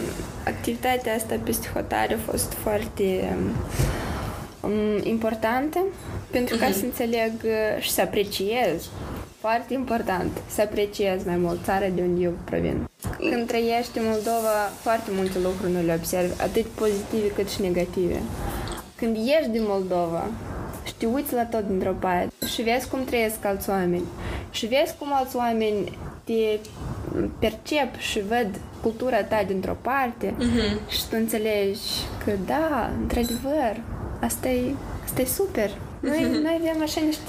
activitatea 0.45 1.15
asta 1.15 1.41
psihotare 1.45 2.15
a 2.15 2.31
fost 2.31 2.53
foarte 2.53 3.37
um, 4.61 5.01
importantă 5.03 5.85
pentru 6.31 6.57
ca 6.57 6.71
să 6.73 6.85
înțeleg 6.85 7.33
uh, 7.45 7.83
și 7.83 7.91
să 7.91 8.01
apreciez 8.01 8.89
foarte 9.41 9.73
important 9.75 10.31
să 10.49 10.61
apreciez 10.61 11.25
mai 11.25 11.37
mult 11.37 11.65
țara 11.65 11.89
de 11.89 12.03
unde 12.03 12.23
eu 12.23 12.33
provin. 12.45 12.89
Când 13.19 13.47
trăiești 13.47 13.99
în 13.99 14.05
Moldova, 14.07 14.57
foarte 14.81 15.11
multe 15.15 15.39
lucruri 15.39 15.73
nu 15.73 15.83
le 15.83 15.95
observi, 15.95 16.43
atât 16.43 16.67
pozitive 16.67 17.29
cât 17.35 17.49
și 17.49 17.61
negative. 17.61 18.23
Când 18.97 19.17
ieși 19.17 19.49
din 19.49 19.65
Moldova 19.67 20.27
și 20.87 20.95
te 20.95 21.07
uiți 21.07 21.35
la 21.35 21.45
tot 21.45 21.67
dintr-o 21.67 21.93
parte 21.99 22.33
și 22.47 22.63
vezi 22.63 22.89
cum 22.89 23.05
trăiesc 23.05 23.45
alți 23.45 23.71
oameni 23.71 24.05
și 24.51 24.67
vezi 24.67 24.95
cum 24.99 25.09
alți 25.13 25.37
oameni 25.37 25.99
te 26.25 26.59
percep 27.39 27.99
și 27.99 28.21
văd 28.21 28.61
cultura 28.83 29.23
ta 29.23 29.43
dintr-o 29.47 29.77
parte 29.83 30.35
uh-huh. 30.35 30.89
și 30.89 31.01
tu 31.09 31.17
înțelegi 31.19 31.81
că 32.25 32.31
da, 32.47 32.91
într-adevăr, 33.01 33.81
asta 34.21 34.49
e, 34.49 34.75
asta 35.05 35.21
e 35.21 35.25
super. 35.25 35.71
Noi, 36.01 36.19
uh-huh. 36.19 36.43
noi 36.43 36.61
avem 36.61 36.83
așa 36.83 37.01
niște 37.05 37.23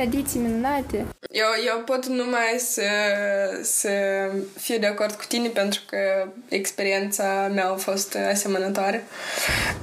tradiții 0.00 0.40
minunate. 0.40 1.06
Eu, 1.30 1.46
eu 1.66 1.82
pot 1.84 2.06
numai 2.06 2.56
să, 2.58 2.82
să 3.62 3.90
fiu 4.56 4.78
de 4.78 4.86
acord 4.86 5.12
cu 5.12 5.24
tine 5.28 5.48
pentru 5.48 5.80
că 5.86 6.28
experiența 6.48 7.50
mea 7.54 7.70
a 7.70 7.74
fost 7.74 8.16
asemănătoare. 8.30 9.04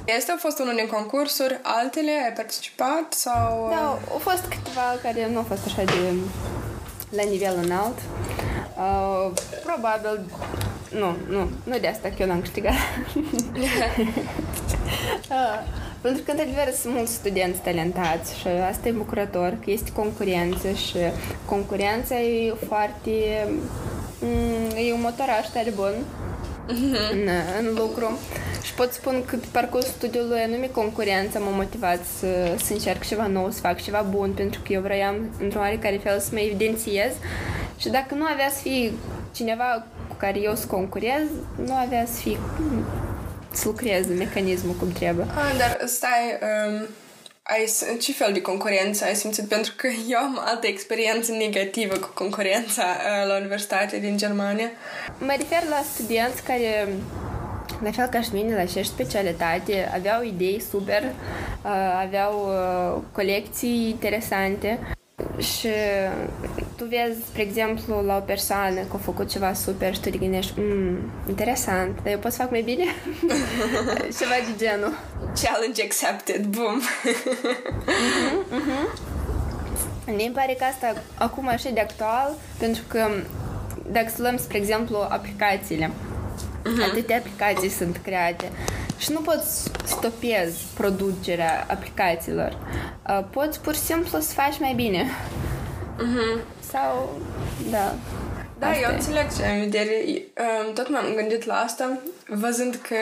Este 0.06 0.32
a 0.32 0.38
fost 0.38 0.60
unul 0.60 0.76
din 0.76 0.88
concursuri, 0.88 1.60
altele 1.62 2.12
ai 2.26 2.34
participat 2.36 3.14
sau... 3.14 3.68
Da, 3.70 4.00
au 4.12 4.18
fost 4.18 4.46
câteva 4.48 4.98
care 5.02 5.28
nu 5.32 5.38
au 5.38 5.44
fost 5.44 5.66
așa 5.66 5.84
de 5.84 6.14
la 7.10 7.24
nivel 7.24 7.60
înalt. 7.64 7.98
Uh, 8.78 9.32
probabil 9.64 10.20
nu, 10.90 11.16
nu, 11.30 11.50
nu 11.64 11.80
de 11.80 11.88
asta 11.88 12.10
că 12.10 12.16
eu 12.20 12.28
n-am 12.28 12.42
câștigat. 12.42 12.74
uh, 15.30 15.60
pentru 16.08 16.26
că, 16.26 16.32
într-adevăr, 16.32 16.74
sunt 16.74 16.94
mulți 16.94 17.14
studenți 17.14 17.62
talentați 17.62 18.40
și 18.40 18.48
asta 18.48 18.88
e 18.88 18.92
bucurător, 18.92 19.50
că 19.64 19.72
este 19.72 19.92
concurență 19.92 20.70
și 20.72 20.98
concurența 21.46 22.16
e 22.20 22.54
foarte... 22.68 23.12
Mm, 24.20 24.88
e 24.88 24.94
un 24.94 25.02
motoraș 25.02 25.46
tare 25.54 25.72
bun 25.76 25.94
mm-hmm. 26.68 27.12
în, 27.14 27.30
în 27.60 27.66
lucru. 27.76 28.18
Și 28.62 28.74
pot 28.74 28.92
spun 28.92 29.24
că 29.26 29.36
pe 29.36 29.46
parcursul 29.52 29.94
studiului 29.98 30.40
anume 30.40 30.70
concurența 30.72 31.40
m-a 31.40 31.50
motivat 31.50 32.00
să, 32.20 32.28
să 32.64 32.74
încerc 32.74 33.04
ceva 33.06 33.28
nou, 33.28 33.50
să 33.50 33.60
fac 33.60 33.82
ceva 33.82 34.06
bun, 34.10 34.32
pentru 34.36 34.62
că 34.62 34.74
eu 34.74 34.82
vroiam, 34.82 35.16
într-un 35.42 35.62
oarecare 35.62 36.00
fel, 36.04 36.20
să 36.20 36.30
mă 36.32 36.40
evidențiez. 36.40 37.12
Și 37.78 37.90
dacă 37.90 38.16
nu 38.16 38.24
avea 38.24 38.50
să 38.50 38.60
fie 38.62 38.92
cineva 39.36 39.86
cu 40.08 40.16
care 40.18 40.40
eu 40.40 40.56
să 40.56 40.68
concurez, 40.68 41.28
nu 41.66 41.74
avea 41.74 42.06
să 42.06 42.20
fie 42.20 42.38
să 43.58 43.68
lucreze 43.68 44.14
mecanismul 44.14 44.74
cum 44.74 44.92
trebuie. 44.92 45.26
Ah, 45.36 45.58
dar 45.58 45.80
stai, 45.86 46.38
um, 46.42 46.88
ai, 47.44 47.70
ce 48.00 48.12
fel 48.12 48.34
de 48.34 48.42
concurență 48.42 49.06
ai 49.06 49.16
simțit? 49.16 49.48
Pentru 49.48 49.74
că 49.76 49.88
eu 50.14 50.18
am 50.18 50.40
altă 50.46 50.68
experiență 50.68 51.32
negativă 51.32 51.96
cu 51.96 52.10
concurența 52.14 52.84
uh, 52.84 53.28
la 53.28 53.38
universitate 53.38 54.00
din 54.00 54.18
Germania. 54.18 54.72
Mă 55.18 55.34
refer 55.38 55.64
la 55.70 55.82
studenți 55.94 56.44
care 56.44 56.88
la 57.84 57.92
fel 57.92 58.06
ca 58.06 58.22
și 58.22 58.30
mine, 58.34 58.56
la 58.56 58.62
aceeași 58.62 58.90
specialitate, 58.90 59.92
aveau 59.94 60.24
idei 60.24 60.62
super, 60.70 61.04
uh, 61.04 62.02
aveau 62.06 62.34
uh, 62.48 63.02
colecții 63.12 63.90
interesante 63.90 64.80
și 65.38 65.68
tu 66.76 66.86
vezi, 66.86 67.20
spre 67.28 67.42
exemplu, 67.42 68.02
la 68.06 68.16
o 68.16 68.20
persoană 68.20 68.80
că 68.80 68.94
a 68.94 68.98
făcut 68.98 69.30
ceva 69.30 69.54
super 69.54 69.94
și 69.94 70.00
tu 70.00 70.10
te 70.10 70.18
gândești, 70.18 70.54
mm, 70.60 70.98
interesant, 71.28 72.00
dar 72.04 72.12
eu 72.12 72.20
pot 72.20 72.32
să 72.32 72.38
fac 72.42 72.50
mai 72.50 72.62
bine? 72.62 72.84
ceva 74.20 74.36
de 74.46 74.66
genul. 74.66 74.94
Challenge 75.42 75.84
accepted, 75.84 76.46
boom! 76.46 76.82
uh-huh, 76.82 78.58
uh-huh. 78.58 79.16
Mi 80.06 80.32
pare 80.34 80.56
că 80.60 80.64
asta 80.64 81.02
acum 81.18 81.48
așa 81.48 81.70
de 81.70 81.80
actual, 81.80 82.34
pentru 82.58 82.84
că 82.88 83.08
dacă 83.92 84.10
să 84.16 84.22
luăm, 84.22 84.38
spre 84.38 84.58
exemplu, 84.58 84.98
aplicațiile, 84.98 85.92
uh-huh. 85.92 86.90
atâtea 86.92 87.18
aplicații 87.18 87.70
sunt 87.70 88.00
create 88.04 88.52
și 88.98 89.12
nu 89.12 89.20
poți 89.20 89.72
stopezi 89.88 90.66
producerea 90.74 91.66
aplicațiilor. 91.70 92.58
Uh, 93.10 93.24
poți 93.30 93.60
pur 93.60 93.74
și 93.74 93.80
simplu 93.80 94.20
să 94.20 94.34
faci 94.34 94.60
mai 94.60 94.74
bine. 94.74 95.06
Uh-huh. 95.98 96.42
Sau, 96.72 97.20
da. 97.72 97.96
Da, 98.60 98.68
asta 98.68 98.82
eu 98.82 98.94
înțeleg 98.94 99.36
ce 99.36 99.44
ai 99.44 99.60
vedere. 99.60 100.04
Um, 100.06 100.74
tot 100.74 100.90
m-am 100.90 101.14
gândit 101.16 101.46
la 101.46 101.54
asta, 101.54 102.00
văzând 102.28 102.76
că 102.76 102.96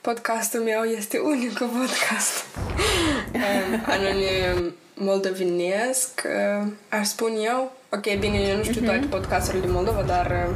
podcastul 0.00 0.60
meu 0.60 0.82
este 0.82 1.18
unicul 1.18 1.66
podcast 1.66 2.44
um, 3.34 3.82
anonim 3.86 4.74
moldovinesc, 4.94 6.22
uh, 6.24 6.66
aș 6.88 7.06
spun 7.06 7.32
eu. 7.44 7.72
Ok, 7.90 8.18
bine, 8.18 8.38
eu 8.38 8.56
nu 8.56 8.62
știu 8.62 8.82
uh-huh. 8.82 8.84
toate 8.84 9.06
podcasturile 9.10 9.62
din 9.62 9.72
Moldova, 9.72 10.02
dar 10.02 10.26
uh, 10.26 10.54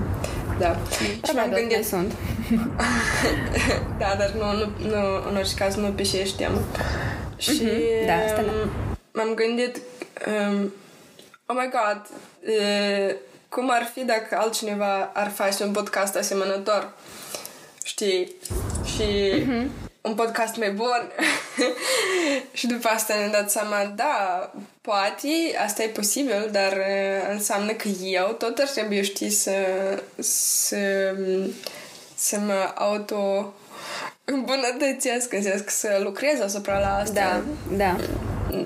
da. 0.58 0.76
Și 1.26 1.35
m-am 1.35 1.50
gândit... 1.50 1.85
sunt. 1.85 2.12
da, 3.99 4.15
dar 4.19 4.31
nu, 4.31 4.53
nu, 4.53 4.88
nu, 4.88 5.29
în 5.29 5.37
orice 5.37 5.55
caz 5.55 5.75
nu 5.75 5.88
pe 5.88 6.03
ce 6.03 6.25
știam. 6.25 6.61
Și 7.37 7.62
mm-hmm. 7.62 8.07
da, 8.07 8.15
asta 8.15 8.43
da. 8.43 8.53
m-am 9.12 9.35
gândit 9.35 9.76
um, 10.26 10.73
oh 11.47 11.57
my 11.59 11.71
god, 11.71 12.07
uh, 12.41 13.15
cum 13.49 13.71
ar 13.71 13.91
fi 13.95 14.05
dacă 14.05 14.37
altcineva 14.38 15.11
ar 15.15 15.31
face 15.31 15.65
un 15.65 15.73
podcast 15.73 16.17
asemănător? 16.17 16.93
Știi? 17.85 18.37
Și 18.85 19.05
mm-hmm. 19.43 19.67
un 20.00 20.15
podcast 20.15 20.57
mai 20.57 20.71
bun. 20.71 21.12
și 22.59 22.67
după 22.67 22.88
asta 22.88 23.15
ne-am 23.15 23.31
dat 23.31 23.50
seama, 23.50 23.93
da, 23.95 24.53
poate, 24.81 25.29
asta 25.65 25.83
e 25.83 25.88
posibil, 25.88 26.49
dar 26.53 26.73
uh, 26.73 27.29
înseamnă 27.31 27.73
că 27.73 27.88
eu 27.88 28.26
tot 28.38 28.59
ar 28.59 28.69
trebui, 28.69 29.03
știi, 29.03 29.31
să, 29.31 29.53
să, 30.19 30.76
să 32.16 32.38
mă 32.38 32.73
auto 32.75 33.52
îmbunătățesc, 34.25 35.32
în 35.32 35.42
sens 35.42 35.61
că 35.61 35.70
să 35.70 36.00
lucrez 36.02 36.40
asupra 36.40 36.78
la 36.78 36.96
asta. 36.96 37.42
Da, 37.70 37.76
da 37.76 37.96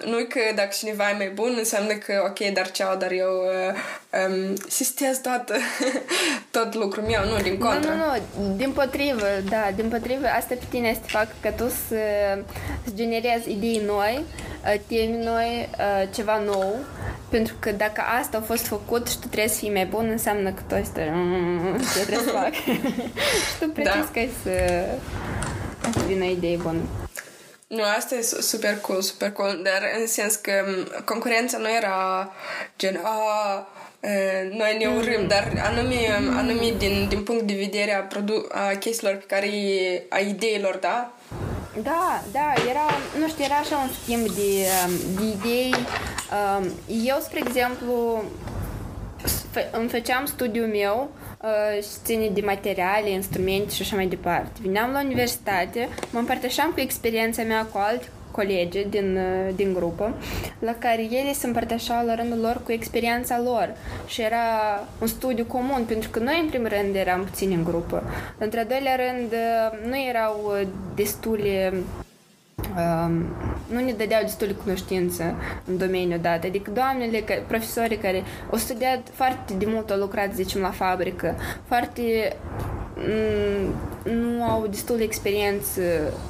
nu 0.04 0.18
e 0.18 0.22
că 0.22 0.40
dacă 0.54 0.68
cineva 0.78 1.10
e 1.10 1.16
mai 1.16 1.28
bun, 1.28 1.54
înseamnă 1.58 1.92
că 1.92 2.24
ok, 2.26 2.52
dar 2.52 2.70
ceau, 2.70 2.96
dar 2.96 3.10
eu 3.10 3.28
uh, 3.28 3.74
um, 4.28 4.54
sistez 4.68 5.20
tot, 5.20 5.52
tot 6.56 6.74
lucrul 6.74 7.02
meu, 7.02 7.24
nu, 7.24 7.42
din 7.42 7.58
contră. 7.58 7.90
Nu, 7.90 7.96
nu, 7.96 8.48
nu, 8.48 8.56
din 8.56 8.70
potrivă, 8.70 9.26
da, 9.48 9.70
din 9.76 9.88
potrivă, 9.88 10.26
asta 10.26 10.54
pe 10.54 10.64
tine 10.68 10.88
este 10.88 11.06
fac 11.06 11.28
ca 11.40 11.50
tu 11.50 11.64
să, 11.68 12.02
să 12.84 12.90
generezi 12.94 13.50
idei 13.50 13.82
noi, 13.86 14.24
uh, 14.64 14.80
temi 14.86 15.24
noi, 15.24 15.68
uh, 15.78 16.08
ceva 16.14 16.42
nou, 16.44 16.76
pentru 17.28 17.54
că 17.58 17.72
dacă 17.72 18.02
asta 18.20 18.36
a 18.36 18.40
fost 18.40 18.66
făcut 18.66 19.08
și 19.08 19.18
tu 19.18 19.26
trebuie 19.26 19.48
să 19.48 19.58
fii 19.58 19.72
mai 19.72 19.86
bun, 19.86 20.08
înseamnă 20.10 20.50
că 20.50 20.62
tu 20.68 20.74
este 20.74 21.10
mm, 21.14 21.76
ce 21.94 22.00
trebuie 22.04 22.24
să 22.24 22.30
fac. 22.30 22.52
și 22.52 23.58
tu 23.60 23.68
precis 23.68 24.10
da. 24.14 24.28
să, 24.42 24.84
să 25.92 26.04
vină 26.06 26.24
idei 26.24 26.56
bune. 26.62 26.78
Nu, 27.76 27.82
asta 27.96 28.14
e 28.14 28.22
super 28.22 28.78
cool, 28.80 29.00
super 29.00 29.32
cool, 29.32 29.60
dar 29.62 29.82
în 30.00 30.06
sens 30.06 30.34
că 30.34 30.52
concurența 31.04 31.58
nu 31.58 31.70
era 31.70 32.32
gen, 32.78 33.00
a, 33.02 33.68
noi 34.50 34.76
ne 34.78 34.86
urâm, 34.86 35.20
mm. 35.20 35.28
dar 35.28 35.52
anume, 35.64 36.18
mm. 36.20 36.36
anume 36.36 36.74
din, 36.78 37.06
din 37.08 37.22
punct 37.22 37.42
de 37.42 37.54
vedere 37.54 37.94
a, 37.94 38.00
produ- 38.00 38.46
a 38.50 38.76
chestiilor 38.78 39.16
pe 39.16 39.24
care, 39.26 39.48
a 40.08 40.18
ideilor, 40.18 40.76
da? 40.76 41.12
Da, 41.82 42.22
da, 42.32 42.52
era, 42.70 42.86
nu 43.18 43.28
știu, 43.28 43.44
era 43.44 43.54
așa 43.54 43.76
un 43.76 43.90
schimb 44.02 44.26
de, 44.26 44.66
de 45.16 45.24
idei. 45.24 45.74
Eu, 46.86 47.18
spre 47.20 47.42
exemplu, 47.46 48.24
îmi 49.72 49.88
făceam 49.88 50.26
studiul 50.26 50.66
meu 50.66 51.10
și 51.82 51.88
ține 52.04 52.28
de 52.28 52.40
materiale, 52.40 53.10
instrumente 53.10 53.74
și 53.74 53.82
așa 53.82 53.96
mai 53.96 54.06
departe. 54.06 54.60
Vineam 54.60 54.92
la 54.92 55.02
universitate, 55.02 55.88
mă 56.12 56.18
împărtășeam 56.18 56.70
cu 56.70 56.80
experiența 56.80 57.42
mea 57.42 57.64
cu 57.64 57.78
alți 57.78 58.08
colegi 58.30 58.86
din, 58.88 59.18
din 59.54 59.72
grupă, 59.74 60.14
la 60.58 60.74
care 60.74 61.02
ele 61.02 61.32
se 61.32 61.46
împărtășeau 61.46 62.06
la 62.06 62.14
rândul 62.14 62.38
lor 62.38 62.60
cu 62.64 62.72
experiența 62.72 63.40
lor 63.40 63.74
și 64.06 64.20
era 64.22 64.46
un 65.00 65.06
studiu 65.06 65.44
comun, 65.44 65.84
pentru 65.86 66.10
că 66.10 66.18
noi, 66.18 66.40
în 66.42 66.48
primul 66.48 66.68
rând, 66.68 66.94
eram 66.94 67.24
puțini 67.24 67.54
în 67.54 67.64
grupă. 67.64 68.02
Într-al 68.38 68.66
doilea 68.68 68.96
rând, 68.96 69.34
nu 69.88 69.98
erau 70.08 70.52
destule 70.94 71.72
Um, 71.72 72.09
nu 73.66 73.80
ne 73.80 73.92
dădeau 73.92 74.22
destule 74.22 74.52
cunoștință 74.52 75.34
în 75.64 75.78
domeniul 75.78 76.18
dat. 76.22 76.44
Adică 76.44 76.70
doamnele, 76.70 77.24
profesorii 77.46 77.96
care 77.96 78.22
au 78.50 78.58
studiat 78.58 79.00
foarte 79.12 79.54
de 79.58 79.66
mult, 79.68 79.90
au 79.90 79.98
lucrat, 79.98 80.34
zicem, 80.34 80.60
la 80.60 80.70
fabrică, 80.70 81.34
foarte 81.66 82.36
mm, 82.96 83.74
nu 84.12 84.44
au 84.44 84.66
destul 84.66 84.96
de 84.96 85.02
experiență 85.02 85.80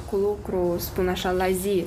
cu 0.09 0.15
lucru, 0.15 0.75
spun 0.79 1.07
așa, 1.07 1.31
la 1.31 1.49
zi. 1.49 1.85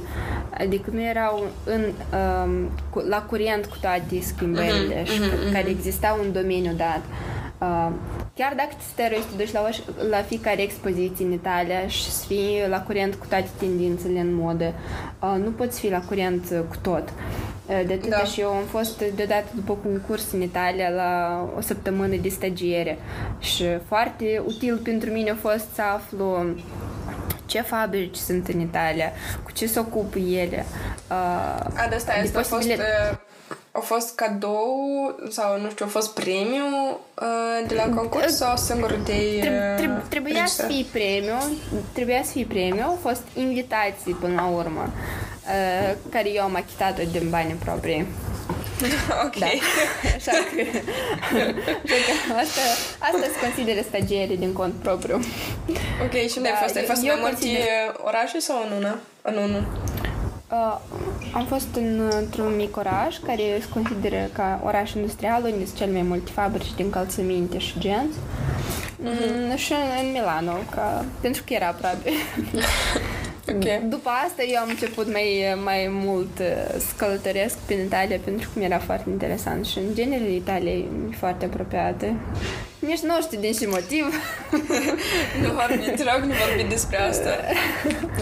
Adică 0.59 0.91
nu 0.93 1.03
erau 1.03 1.47
în, 1.65 1.83
um, 1.83 2.71
cu, 2.91 2.99
la 3.09 3.23
curent 3.23 3.67
cu 3.67 3.77
toate 3.81 4.21
schimbările 4.21 5.03
uh-huh, 5.03 5.07
uh-huh, 5.07 5.53
care 5.53 5.69
existau 5.69 6.19
în 6.23 6.33
domeniul 6.33 6.75
dat. 6.77 7.03
Uh, 7.11 7.44
chiar 8.35 8.53
dacă 8.57 8.69
te 8.77 8.83
stărui 8.93 9.25
să 9.31 9.37
duci 9.37 9.53
la, 9.53 9.69
la 10.11 10.23
fiecare 10.23 10.63
expoziție 10.63 11.25
în 11.25 11.33
Italia 11.33 11.87
și 11.87 12.11
să 12.11 12.27
fii 12.27 12.65
la 12.69 12.83
curent 12.83 13.15
cu 13.15 13.27
toate 13.29 13.49
tendințele 13.59 14.21
în 14.21 14.35
modă, 14.35 14.73
uh, 15.21 15.37
nu 15.45 15.51
poți 15.51 15.81
fi 15.81 15.89
la 15.89 16.01
curent 16.01 16.65
cu 16.69 16.77
tot. 16.83 17.09
Uh, 17.67 17.83
de 17.87 17.93
atât 17.93 18.09
da. 18.09 18.25
și 18.25 18.41
eu 18.41 18.49
am 18.49 18.65
fost 18.65 19.03
deodată 19.15 19.47
după 19.55 19.75
concurs 19.83 20.33
în 20.33 20.43
Italia 20.43 20.89
la 20.89 21.41
o 21.57 21.61
săptămână 21.61 22.17
de 22.17 22.29
stagiere 22.29 22.99
și 23.39 23.65
foarte 23.87 24.43
util 24.47 24.77
pentru 24.77 25.11
mine 25.11 25.31
a 25.31 25.35
fost 25.35 25.67
să 25.75 25.83
aflu 25.95 26.45
ce 27.47 27.61
fabrici 27.61 28.17
sunt 28.17 28.49
în 28.49 28.61
Italia, 28.61 29.13
cu 29.43 29.53
ce 29.53 29.67
se 29.67 29.79
ocupă 29.79 30.19
ele. 30.19 30.65
Uh, 31.11 31.15
A, 31.75 31.87
de 31.89 31.95
asta 31.95 32.13
este 32.23 32.39
posibil... 32.39 32.81
a 32.81 32.85
fost 33.05 33.13
uh, 33.13 33.19
a 33.77 33.81
fost 33.81 34.15
cadou 34.15 35.15
sau, 35.31 35.61
nu 35.61 35.71
știu, 35.71 35.85
a 35.85 35.89
fost 35.89 36.15
premiu 36.15 36.65
uh, 37.21 37.67
de 37.67 37.75
la 37.75 37.89
concurs 37.95 38.37
sau 38.37 38.57
singur 38.57 38.93
de 39.05 39.13
Treb- 39.41 39.77
treb- 39.81 39.97
uh, 39.97 40.03
trebuia 40.09 40.47
să 40.47 40.63
registrat? 40.63 40.71
fie 40.71 40.85
premiu, 40.93 41.57
trebuia 41.93 42.23
să 42.25 42.31
fie 42.31 42.45
premiu, 42.49 42.83
au 42.85 42.99
fost 43.03 43.23
invitații 43.35 44.13
până 44.13 44.35
la 44.35 44.47
urmă, 44.47 44.93
uh, 44.93 45.95
care 46.11 46.29
eu 46.31 46.43
am 46.43 46.55
achitat 46.55 47.01
din 47.01 47.31
bani 47.31 47.53
proprii. 47.65 48.07
ok. 49.27 49.37
Da. 49.39 49.47
Așa 50.17 50.31
că, 50.33 50.61
așa 51.85 51.97
că 52.27 52.33
asta, 52.43 52.61
asta 52.99 53.21
se 53.33 53.39
consideră 53.47 53.81
stagiere 53.89 54.35
din 54.35 54.53
cont 54.53 54.75
propriu. 54.83 55.17
Ok, 56.05 56.13
și 56.13 56.35
unde 56.37 56.49
Da, 56.49 56.55
ai 56.55 56.63
fost? 56.63 56.75
Ai 56.77 56.83
eu- 56.83 56.89
fost 56.89 57.01
în 57.03 57.09
eu 57.09 57.15
mai 57.15 57.21
multe 57.23 57.37
consider- 57.47 57.95
orașe 58.05 58.39
sau 58.39 58.57
în 58.67 58.77
una? 58.77 58.99
În 59.23 59.37
unul? 59.37 59.65
Uh, 60.55 60.79
am 61.33 61.45
fost 61.47 61.75
în, 61.75 62.11
într-un 62.21 62.57
mic 62.57 62.77
oraș 62.77 63.17
care 63.27 63.43
se 63.61 63.69
consideră 63.69 64.29
ca 64.33 64.61
oraș 64.65 64.93
industrial, 64.93 65.43
unde 65.45 65.65
sunt 65.65 65.77
cel 65.77 65.93
mai 65.93 66.03
multe 66.03 66.31
fabrici 66.31 66.75
de 66.77 66.83
încălțăminte 66.83 67.59
și 67.59 67.79
genți. 67.79 68.19
Mm, 68.99 69.57
și 69.57 69.73
în, 69.73 69.79
în 70.05 70.13
Milano, 70.13 70.53
ca, 70.71 71.05
pentru 71.21 71.43
că 71.47 71.53
era 71.53 71.67
aproape. 71.67 72.11
Ok. 73.49 73.89
După 73.89 74.11
asta 74.27 74.43
eu 74.43 74.61
am 74.61 74.69
început 74.69 75.13
mai, 75.13 75.57
mai 75.65 75.87
mult 75.91 76.39
uh, 76.39 76.79
să 76.79 76.93
călătoresc 76.97 77.57
prin 77.57 77.79
Italia 77.85 78.19
pentru 78.25 78.49
că 78.53 78.59
mi-era 78.59 78.79
foarte 78.79 79.11
interesant 79.11 79.67
și 79.67 79.79
în 79.79 79.95
genere 79.95 80.31
Italia 80.31 80.73
e 80.73 80.87
foarte 81.19 81.45
apropiată. 81.45 82.15
Nici 82.87 83.01
nu 83.01 83.21
știu 83.23 83.41
din 83.41 83.53
ce 83.53 83.67
motiv. 83.67 84.05
Nu 85.43 85.49
vorbi, 85.53 85.85
te 85.97 86.03
rog, 86.03 86.23
nu 86.23 86.35
vorbi 86.47 86.63
despre 86.69 87.01
asta. 87.01 87.31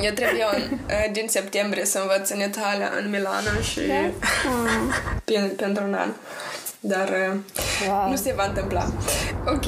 Eu 0.03 0.13
trebuie 0.13 0.45
în, 0.55 0.63
uh, 0.73 1.13
din 1.13 1.27
septembrie 1.29 1.85
să 1.85 1.99
învăț 1.99 2.29
în 2.31 2.41
Italia, 2.41 2.91
în 3.03 3.11
Milano 3.11 3.61
și 3.71 3.81
Mm. 4.47 4.93
pen- 5.25 5.57
pentru 5.57 5.85
un 5.85 5.95
an. 5.95 6.09
Dar 6.81 7.09
uh, 7.09 7.37
Wow. 7.89 8.09
nu 8.11 8.17
se 8.17 8.33
va 8.37 8.45
întâmpla. 8.45 8.93
Ok. 9.47 9.65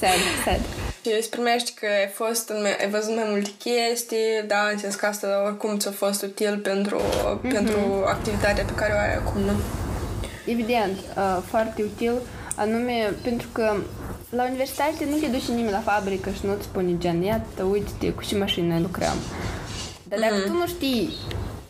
Sad, 0.00 0.20
sad. 0.44 0.60
Și 1.04 1.12
îți 1.18 1.30
primești 1.30 1.72
că 1.80 1.86
ai 1.86 2.08
fost 2.14 2.48
în, 2.48 2.64
ai 2.80 2.88
văzut 2.90 3.14
mai 3.14 3.24
multe 3.28 3.50
chestii, 3.58 4.44
da, 4.46 4.68
în 4.72 4.78
sens 4.78 4.94
că 4.94 5.06
asta 5.06 5.42
oricum 5.46 5.78
ți-a 5.78 5.90
fost 5.90 6.22
util 6.22 6.56
pentru, 6.58 7.00
pentru 7.42 8.04
activitatea 8.06 8.64
pe 8.64 8.72
care 8.74 8.92
o 8.94 8.98
ai 8.98 9.14
acum, 9.14 9.40
nu? 9.40 9.52
Evident, 10.46 10.98
uh, 11.16 11.38
foarte 11.50 11.82
util, 11.82 12.12
anume 12.60 13.14
pentru 13.22 13.48
că 13.52 13.76
la 14.30 14.44
universitate 14.44 15.06
nu 15.10 15.16
te 15.16 15.26
duce 15.26 15.52
nimeni 15.52 15.70
la 15.70 15.92
fabrică 15.92 16.30
și 16.30 16.40
nu-ți 16.46 16.64
spune 16.64 16.98
gen, 16.98 17.22
iată, 17.22 17.62
uite-te 17.62 18.12
cu 18.12 18.24
ce 18.24 18.36
mașini 18.38 18.68
noi 18.68 18.80
lucrăm. 18.80 19.16
Dar 20.08 20.18
dacă 20.18 20.40
tu 20.46 20.52
nu 20.52 20.66
știi 20.66 21.10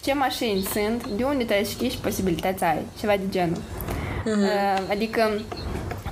ce 0.02 0.14
mașini 0.14 0.62
sunt, 0.62 1.06
de 1.16 1.24
unde 1.24 1.44
trebuie 1.44 1.66
să 1.66 1.70
știi 1.70 1.90
și 1.90 1.98
posibilități 1.98 2.64
ai, 2.64 2.82
ceva 2.98 3.16
de 3.16 3.28
genul. 3.28 3.62
Uh, 4.26 4.90
adică 4.90 5.30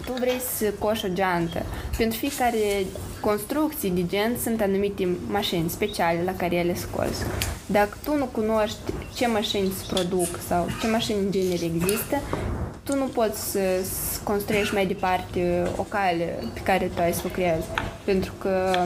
tu 0.05 0.13
vrei 0.13 0.41
să 0.57 0.73
coși 0.79 1.05
o 1.05 1.09
geantă. 1.09 1.63
Pentru 1.97 2.19
fiecare 2.19 2.87
construcții 3.21 3.91
de 3.91 4.07
gen 4.07 4.37
sunt 4.43 4.61
anumite 4.61 5.09
mașini 5.29 5.71
speciale 5.71 6.23
la 6.25 6.35
care 6.35 6.55
ele 6.55 6.75
scoți. 6.75 7.23
Dacă 7.67 7.97
tu 8.05 8.17
nu 8.17 8.25
cunoști 8.25 8.79
ce 9.15 9.27
mașini 9.27 9.73
se 9.79 9.95
produc 9.95 10.29
sau 10.49 10.67
ce 10.81 10.89
mașini 10.89 11.19
în 11.19 11.31
genere 11.31 11.65
există, 11.65 12.17
tu 12.83 12.97
nu 12.97 13.05
poți 13.05 13.51
să, 13.51 13.61
să 13.83 14.18
construiești 14.31 14.75
mai 14.75 14.87
departe 14.87 15.63
o 15.77 15.83
cale 15.83 16.39
pe 16.53 16.61
care 16.61 16.91
tu 16.95 17.01
ai 17.01 17.13
să 17.13 17.21
lucrezi. 17.25 17.67
Pentru 18.05 18.33
că 18.39 18.85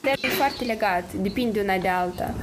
Trebuie 0.00 0.30
foarte 0.30 0.64
legat, 0.64 1.12
depinde 1.12 1.50
de 1.50 1.60
una 1.60 1.78
de 1.78 1.88
alta. 1.88 2.34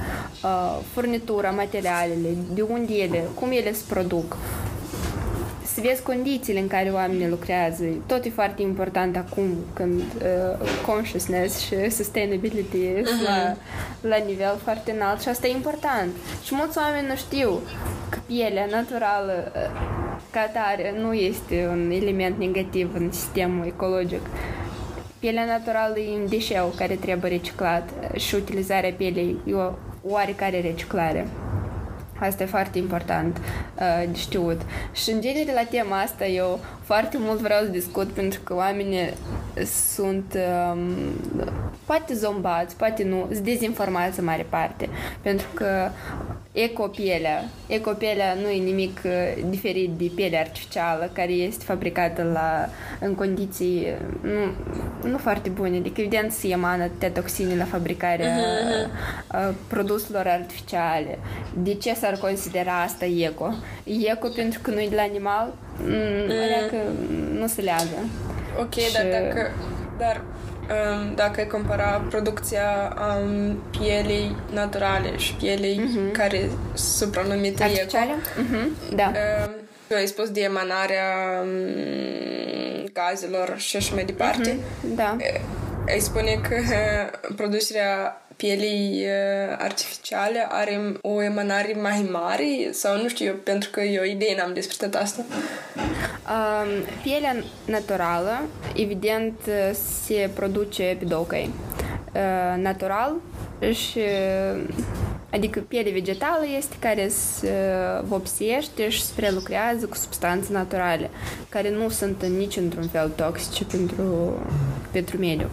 Uh, 0.42 0.78
furnitura, 0.92 1.50
materialele, 1.50 2.28
de 2.54 2.62
unde 2.62 2.94
ele, 2.94 3.24
cum 3.34 3.50
ele 3.50 3.72
se 3.72 3.82
produc. 3.88 4.36
Să 5.74 5.80
vezi 5.80 6.02
condițiile 6.02 6.60
în 6.60 6.66
care 6.66 6.90
oamenii 6.90 7.28
lucrează. 7.28 7.84
Tot 8.06 8.24
e 8.24 8.30
foarte 8.30 8.62
important 8.62 9.16
acum 9.16 9.56
când 9.72 10.00
uh, 10.00 10.68
consciousness 10.86 11.58
și 11.58 11.90
sustainability 11.90 13.04
sunt 13.04 13.20
la, 13.22 13.56
la 14.00 14.24
nivel 14.26 14.58
foarte 14.62 14.90
înalt 14.90 15.20
și 15.20 15.28
asta 15.28 15.46
e 15.46 15.50
important. 15.50 16.10
Și 16.44 16.54
mulți 16.54 16.78
oameni 16.78 17.06
nu 17.06 17.16
știu 17.16 17.60
că 18.08 18.18
pielea 18.26 18.66
naturală 18.70 19.52
uh, 19.54 19.93
ca 20.34 20.40
atare 20.40 20.94
nu 21.00 21.12
este 21.12 21.66
un 21.70 21.90
element 21.90 22.38
negativ 22.38 22.90
în 22.94 23.12
sistemul 23.12 23.66
ecologic. 23.66 24.20
Pielea 25.18 25.44
naturală 25.44 25.98
e 25.98 26.20
un 26.20 26.28
deșeu 26.28 26.72
care 26.76 26.94
trebuie 26.94 27.30
reciclat 27.30 27.88
și 28.16 28.34
utilizarea 28.34 28.92
pielei 28.92 29.36
e 29.46 29.54
o 29.54 29.72
oarecare 30.02 30.60
reciclare. 30.60 31.26
Asta 32.20 32.42
e 32.42 32.46
foarte 32.46 32.78
important 32.78 33.36
uh, 33.36 34.08
de 34.10 34.18
știut. 34.18 34.60
Și 34.92 35.10
în 35.10 35.20
genere 35.20 35.52
la 35.52 35.64
tema 35.70 36.00
asta 36.00 36.26
eu 36.26 36.60
foarte 36.82 37.16
mult 37.20 37.38
vreau 37.38 37.62
să 37.62 37.70
discut 37.70 38.08
pentru 38.08 38.40
că 38.40 38.54
oamenii 38.54 39.14
sunt 39.94 40.38
um, 40.72 40.94
poate 41.84 42.14
zombați, 42.14 42.76
poate 42.76 43.04
nu, 43.04 43.26
sunt 43.32 43.44
dezinformați 43.44 44.18
în 44.18 44.24
mare 44.24 44.46
parte. 44.48 44.88
Pentru 45.22 45.46
că 45.54 45.90
ecopielea, 46.54 47.44
ecopielea 47.66 48.34
nu 48.42 48.48
e 48.48 48.62
nimic 48.62 49.00
uh, 49.04 49.12
diferit 49.48 49.90
de 49.90 50.10
pielea 50.14 50.40
artificială 50.40 51.10
care 51.12 51.32
este 51.32 51.64
fabricată 51.64 52.22
la, 52.32 52.68
în 53.00 53.14
condiții 53.14 53.86
uh, 54.22 54.30
nu, 55.02 55.10
nu 55.10 55.18
foarte 55.18 55.48
bune. 55.48 55.76
Adică 55.76 56.00
evident 56.00 56.32
se 56.32 56.48
emană 56.48 56.82
atâtea 56.82 57.10
toxine 57.10 57.56
la 57.56 57.64
fabricarea 57.64 58.36
uh, 59.32 59.54
produselor 59.66 60.26
artificiale. 60.26 61.18
De 61.62 61.74
ce 61.74 61.94
s-ar 61.94 62.14
considera 62.18 62.82
asta 62.82 63.04
eco? 63.04 63.54
Eco 63.84 64.28
pentru 64.28 64.60
că 64.62 64.70
nu 64.70 64.80
e 64.80 64.88
de 64.88 64.94
la 64.96 65.02
animal? 65.02 65.52
Mm, 65.82 66.30
alea 66.30 66.68
că 66.70 66.76
nu 67.38 67.46
se 67.46 67.60
leagă. 67.60 67.98
Ok, 68.60 68.74
Și- 68.74 68.92
dar 68.92 69.04
dacă, 69.22 69.50
dar, 69.98 70.16
um, 70.16 70.53
dacă 71.14 71.40
ai 71.40 71.46
compara 71.46 72.04
producția 72.10 72.96
um, 73.22 73.62
pielei 73.80 74.36
naturale 74.52 75.16
și 75.16 75.34
pielei 75.34 75.80
care 76.12 76.50
supranumite 76.74 77.62
eco, 77.64 77.72
Artificiale? 77.72 78.12
Mhm, 78.36 78.76
Da. 78.94 79.06
um, 79.44 79.50
tu 79.88 79.94
ai 79.94 80.06
spus 80.06 80.30
de 80.30 80.40
emanarea 80.40 81.04
um, 81.42 82.84
gazelor 82.92 83.54
și 83.56 83.76
așa 83.76 83.94
mai 83.94 84.04
departe, 84.04 84.56
Da. 84.94 85.16
ai 85.88 85.98
spune 85.98 86.40
că 86.48 86.54
uh, 86.60 87.34
producerea 87.40 88.22
pielei 88.36 89.04
uh, 89.04 89.56
artificiale 89.58 90.46
are 90.50 90.96
o 91.00 91.22
emanare 91.22 91.76
mai 91.82 92.08
mare 92.10 92.68
sau 92.72 93.02
nu 93.02 93.08
știu 93.08 93.26
eu, 93.26 93.34
pentru 93.34 93.70
că 93.70 93.80
eu 93.80 94.04
idee 94.04 94.36
n-am 94.36 94.52
despre 94.52 94.76
tot 94.86 95.00
asta. 95.00 95.24
Um, 95.76 96.68
pielea 97.02 97.36
naturală, 97.66 98.42
evident, 98.74 99.40
se 100.04 100.30
produce 100.34 100.96
pe 100.98 101.04
două 101.04 101.24
căi. 101.24 101.50
Uh, 102.14 102.62
natural 102.62 103.14
și 103.72 104.00
adică 105.30 105.60
pielea 105.60 105.92
vegetală 105.92 106.44
este 106.56 106.74
care 106.78 107.08
se 107.08 107.52
vopsește 108.02 108.88
și 108.88 109.02
se 109.02 109.12
prelucrează 109.16 109.86
cu 109.86 109.96
substanțe 109.96 110.52
naturale, 110.52 111.10
care 111.48 111.70
nu 111.70 111.88
sunt 111.88 112.22
în 112.22 112.36
nici 112.36 112.56
într-un 112.56 112.88
fel 112.88 113.08
toxice 113.08 113.64
pentru, 113.64 114.38
pentru 114.90 115.18
mediu. 115.18 115.50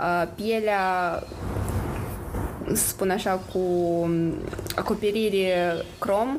Uh, 0.00 0.28
pielea 0.34 0.82
să 2.72 2.86
spun 2.86 3.10
așa, 3.10 3.40
cu 3.52 3.60
acoperire 4.76 5.74
crom, 5.98 6.38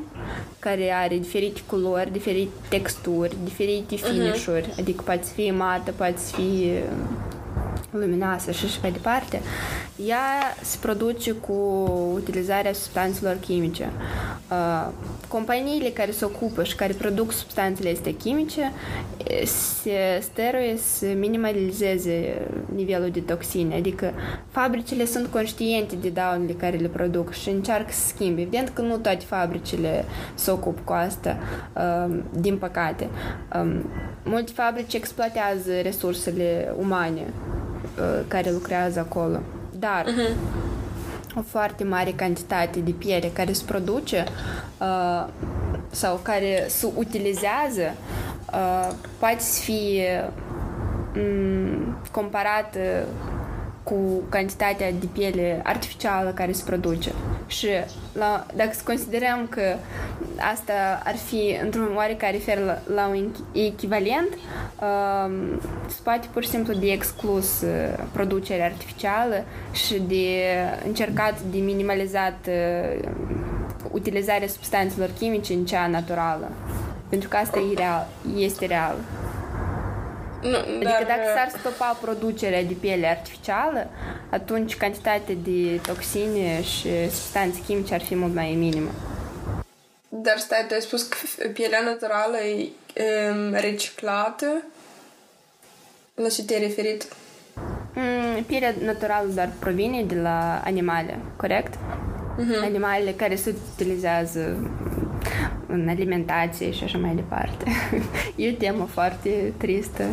care 0.58 0.92
are 0.92 1.18
diferite 1.18 1.60
culori, 1.66 2.12
diferite 2.12 2.50
texturi, 2.68 3.36
diferite 3.44 3.96
finish-uri, 3.96 4.74
adică 4.78 5.02
poate 5.02 5.24
să 5.24 5.32
fie 5.32 5.52
mată, 5.52 5.92
poate 5.96 6.16
să 6.16 6.34
fie 6.34 6.82
luminoasă 7.90 8.50
și 8.50 8.64
așa 8.64 8.78
mai 8.82 8.92
departe, 8.92 9.40
ea 10.06 10.56
se 10.62 10.76
produce 10.80 11.32
cu 11.32 11.52
utilizarea 12.14 12.72
substanțelor 12.72 13.36
chimice. 13.40 13.90
Uh, 15.34 15.40
companiile 15.40 15.88
care 15.88 16.10
se 16.10 16.24
ocupă 16.24 16.62
și 16.62 16.74
care 16.74 16.92
produc 16.92 17.32
substanțele 17.32 17.90
astea 17.90 18.12
chimice 18.14 18.72
eh, 19.26 19.46
se 19.46 20.20
stăruie 20.20 20.76
să 20.76 21.06
minimalizeze 21.16 22.46
nivelul 22.74 23.10
de 23.10 23.20
toxine, 23.20 23.74
adică 23.74 24.12
fabricile 24.50 25.04
sunt 25.04 25.26
conștiente 25.26 25.96
de 25.96 26.08
daunele 26.08 26.52
care 26.52 26.76
le 26.76 26.88
produc 26.88 27.32
și 27.32 27.48
încearcă 27.48 27.92
să 27.92 28.06
schimbe. 28.06 28.40
Evident 28.40 28.68
că 28.68 28.82
nu 28.82 28.96
toate 28.96 29.24
fabricile 29.24 30.04
se 30.34 30.50
ocupă 30.50 30.80
cu 30.84 30.92
asta, 30.92 31.36
uh, 31.76 32.16
din 32.30 32.56
păcate. 32.56 33.08
Um, 33.56 33.84
multe 34.24 34.52
fabrici 34.54 34.94
exploatează 34.94 35.72
resursele 35.82 36.74
umane 36.78 37.20
uh, 37.20 38.24
care 38.28 38.50
lucrează 38.50 38.98
acolo. 38.98 39.40
Dar 39.78 40.04
o 41.36 41.42
foarte 41.42 41.84
mare 41.84 42.10
cantitate 42.10 42.80
de 42.80 42.90
piele 42.90 43.30
care 43.32 43.52
se 43.52 43.62
produce 43.66 44.24
uh, 44.80 45.26
sau 45.90 46.20
care 46.22 46.64
se 46.68 46.88
utilizează 46.94 47.94
uh, 48.52 48.92
poate 49.18 49.40
să 49.40 49.60
fie 49.60 50.30
um, 51.16 51.96
comparată 52.10 53.06
cu 53.82 54.22
cantitatea 54.28 54.92
de 54.92 55.06
piele 55.12 55.60
artificială 55.64 56.30
care 56.30 56.52
se 56.52 56.62
produce. 56.64 57.12
Și 57.46 57.68
la, 58.12 58.46
dacă 58.54 58.70
să 58.72 58.82
considerăm 58.84 59.46
că 59.50 59.76
asta 60.52 60.72
ar 61.04 61.16
fi 61.16 61.58
într-un 61.62 61.90
oarecare 61.94 62.36
fel 62.36 62.64
la, 62.64 62.94
la 62.94 63.08
un 63.08 63.28
echivalent, 63.52 64.28
uh, 64.80 65.58
se 65.86 66.00
poate 66.02 66.28
pur 66.32 66.42
și 66.42 66.48
simplu 66.48 66.74
de 66.74 66.92
exclus 66.92 67.60
uh, 67.60 68.04
producerea 68.12 68.64
artificială 68.64 69.44
și 69.72 69.98
de 69.98 70.42
încercat 70.86 71.40
de 71.40 71.58
minimalizat 71.58 72.48
uh, 72.48 73.08
utilizarea 73.90 74.48
substanțelor 74.48 75.10
chimice 75.18 75.52
în 75.52 75.64
cea 75.64 75.86
naturală. 75.86 76.50
Pentru 77.08 77.28
că 77.28 77.36
asta 77.36 77.58
e 77.58 77.74
real, 77.76 78.06
este 78.36 78.66
real. 78.66 78.96
Nu, 80.42 80.56
Adică 80.56 80.78
dar, 80.82 81.04
dacă 81.06 81.22
s-ar 81.36 81.60
stopa 81.60 81.98
producerea 82.00 82.64
de 82.64 82.76
piele 82.80 83.06
artificială, 83.06 83.86
atunci 84.30 84.76
cantitatea 84.76 85.34
de 85.42 85.80
toxine 85.86 86.62
și 86.62 87.10
substanțe 87.10 87.60
chimice 87.66 87.94
ar 87.94 88.00
fi 88.00 88.14
mult 88.14 88.34
mai 88.34 88.56
minimă. 88.58 88.90
Dar 90.22 90.38
stai, 90.38 90.64
tu 90.68 90.74
ai 90.74 90.80
spus 90.80 91.02
că 91.02 91.16
pielea 91.48 91.80
naturală 91.84 92.36
e 92.36 92.68
um, 93.30 93.52
reciclată? 93.52 94.62
La 96.14 96.28
ce 96.28 96.44
te-ai 96.44 96.60
referit? 96.60 97.06
Mm, 97.94 98.42
pielea 98.46 98.74
naturală 98.84 99.28
doar 99.34 99.50
provine 99.58 100.02
de 100.02 100.14
la 100.14 100.60
animale, 100.64 101.18
corect? 101.36 101.74
Mm-hmm. 101.74 102.62
Animalele 102.64 103.12
care 103.12 103.34
se 103.36 103.54
utilizează 103.72 104.70
în 105.66 105.88
alimentație 105.88 106.70
și 106.72 106.84
așa 106.84 106.98
mai 106.98 107.14
departe. 107.14 107.64
E 108.36 108.50
o 108.50 108.52
temă 108.52 108.88
foarte 108.92 109.52
tristă. 109.56 110.04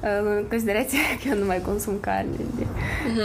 În 0.00 0.46
considerație 0.48 0.98
că 1.22 1.28
eu 1.28 1.38
nu 1.38 1.44
mai 1.44 1.60
consum 1.60 1.98
carne 2.00 2.30
de, 2.36 2.66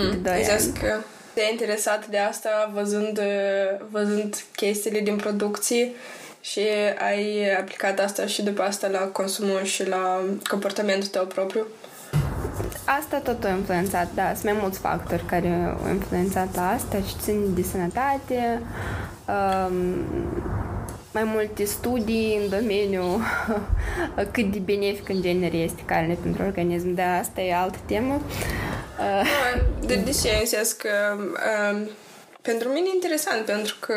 de 0.10 0.16
doi 0.16 0.34
Ai 0.34 0.44
ani. 0.44 0.60
zis 0.60 0.72
că 0.80 0.94
te-ai 1.34 1.52
interesat 1.52 2.08
de 2.08 2.18
asta 2.18 2.72
văzând, 2.74 3.18
uh, 3.18 3.86
văzând 3.92 4.44
chestiile 4.56 5.00
din 5.00 5.16
producție 5.16 5.92
și 6.42 6.62
ai 7.12 7.56
aplicat 7.60 8.00
asta 8.00 8.26
și 8.26 8.42
după 8.42 8.62
asta 8.62 8.88
la 8.88 9.00
consumul 9.00 9.64
și 9.64 9.88
la 9.88 10.22
comportamentul 10.50 11.08
tău 11.08 11.26
propriu? 11.26 11.66
Asta 12.86 13.18
tot 13.18 13.44
a 13.44 13.50
influențat, 13.50 14.08
da, 14.14 14.34
sunt 14.34 14.44
mai 14.44 14.58
mulți 14.62 14.80
factori 14.80 15.26
care 15.26 15.78
au 15.84 15.90
influențat 15.90 16.56
la 16.56 16.70
asta 16.70 16.98
și 16.98 17.16
țin 17.22 17.54
de 17.54 17.62
sănătate, 17.62 18.62
um, 19.28 19.74
mai 21.14 21.24
multe 21.24 21.64
studii 21.64 22.40
în 22.42 22.50
domeniu 22.50 23.04
cât 24.32 24.52
de 24.52 24.60
benefic 24.60 25.10
în 25.10 25.22
genere 25.22 25.58
este 25.58 25.82
carne 25.86 26.18
pentru 26.22 26.44
organism, 26.44 26.94
dar 26.94 27.20
asta 27.20 27.42
e 27.42 27.56
altă 27.56 27.78
temă. 27.86 28.14
Uh, 28.14 28.71
De, 29.86 29.96
de 29.96 30.12
ce? 30.22 30.38
În 30.40 30.46
sens 30.46 30.72
că 30.72 31.18
um, 31.72 31.90
pentru 32.42 32.70
mine 32.70 32.88
e 32.88 32.94
interesant, 32.94 33.46
pentru 33.46 33.76
că 33.80 33.96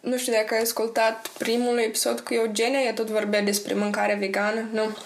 nu 0.00 0.16
știu 0.16 0.32
dacă 0.32 0.54
ai 0.54 0.60
ascultat 0.60 1.26
primul 1.38 1.78
episod 1.78 2.20
cu 2.20 2.34
Eugenia, 2.34 2.80
ea 2.80 2.92
tot 2.92 3.10
vorbea 3.10 3.42
despre 3.42 3.74
mâncare 3.74 4.16
vegană, 4.20 4.68
nu? 4.72 4.96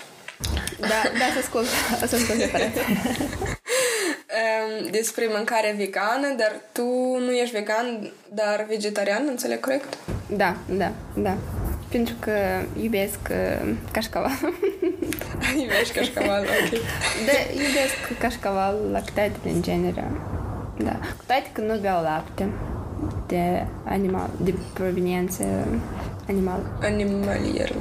da, 0.80 1.02
da, 1.18 1.26
să 1.32 1.38
ascult, 1.38 1.66
să 1.98 2.16
ascult 2.16 2.40
separat. 2.40 2.70
Um, 4.30 4.90
despre 4.90 5.26
mâncare 5.30 5.74
vegană, 5.76 6.34
dar 6.36 6.60
tu 6.72 6.84
nu 7.18 7.30
ești 7.30 7.54
vegan, 7.54 8.12
dar 8.34 8.66
vegetarian, 8.68 9.24
înțeleg 9.26 9.60
corect? 9.60 9.98
Da, 10.26 10.56
da, 10.68 10.92
da. 11.14 11.36
Pentru 11.90 12.14
că 12.20 12.32
iubesc 12.82 13.18
uh, 13.30 13.72
cașcaval. 13.92 14.38
Iubești 15.62 15.94
cașcaval, 15.94 16.40
ok. 16.42 16.70
da, 17.26 17.52
iubesc 17.52 18.18
cașcaval, 18.18 18.76
lactatele 18.92 19.52
în 19.54 19.62
genere. 19.62 20.10
Da. 20.78 20.92
Cu 20.92 21.24
toate 21.26 21.48
că 21.52 21.60
nu 21.60 21.78
beau 21.78 22.02
lapte 22.02 22.48
de 23.26 23.66
animal, 23.84 24.30
de 24.40 24.54
proveniență 24.72 25.44
animal. 26.28 26.60
Animalier, 26.82 27.72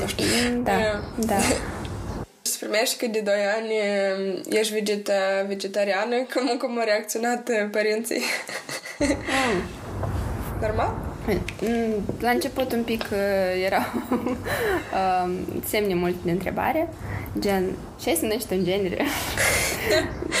nu 0.00 0.06
știu. 0.06 0.24
Da, 0.62 0.72
Eh, 0.72 0.98
da. 1.26 1.34
Îți 2.42 2.58
primești 2.58 2.96
că 2.98 3.06
de 3.06 3.20
2 3.20 3.34
ani 3.56 3.72
eh, 3.72 4.58
ești 4.58 4.72
vegeta, 4.72 5.12
vegetariană, 5.46 6.16
cum, 6.34 6.56
cum 6.58 6.78
au 6.78 6.84
reacționat 6.84 7.48
eh, 7.48 7.68
părinții? 7.70 8.22
Mm. 8.98 9.62
Normal? 10.62 11.15
Mm, 11.26 12.04
La 12.20 12.30
început 12.30 12.72
un 12.72 12.82
pic 12.82 13.02
uh, 13.12 13.64
erau 13.64 13.84
um, 14.20 15.30
semne 15.64 15.94
multe 15.94 16.16
de 16.24 16.30
întrebare, 16.30 16.88
gen, 17.38 17.64
ce 18.00 18.14
se 18.14 18.18
numește 18.26 18.54
în 18.54 18.64
genere? 18.64 18.96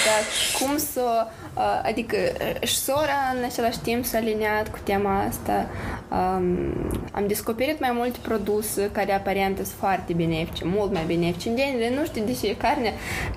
Dar 0.06 0.22
cum 0.60 0.76
să... 0.76 1.26
Uh, 1.56 1.80
adică 1.82 2.16
uh, 2.16 2.68
și 2.68 2.76
sora 2.76 3.34
în 3.38 3.44
același 3.44 3.78
timp 3.78 4.04
s-a 4.04 4.18
aliniat 4.18 4.68
cu 4.70 4.78
tema 4.84 5.22
asta. 5.28 5.66
Um, 6.10 6.90
am 7.12 7.26
descoperit 7.26 7.80
mai 7.80 7.90
multe 7.92 8.18
produse 8.22 8.90
care 8.92 9.12
aparent 9.12 9.56
sunt 9.56 9.68
foarte 9.78 10.12
benefice, 10.12 10.64
mult 10.64 10.92
mai 10.92 11.04
benefice. 11.06 11.48
În 11.48 11.56
genere, 11.56 11.94
nu 11.94 12.04
știu 12.04 12.24
de 12.24 12.36
ce 12.42 12.56
carne, 12.56 12.92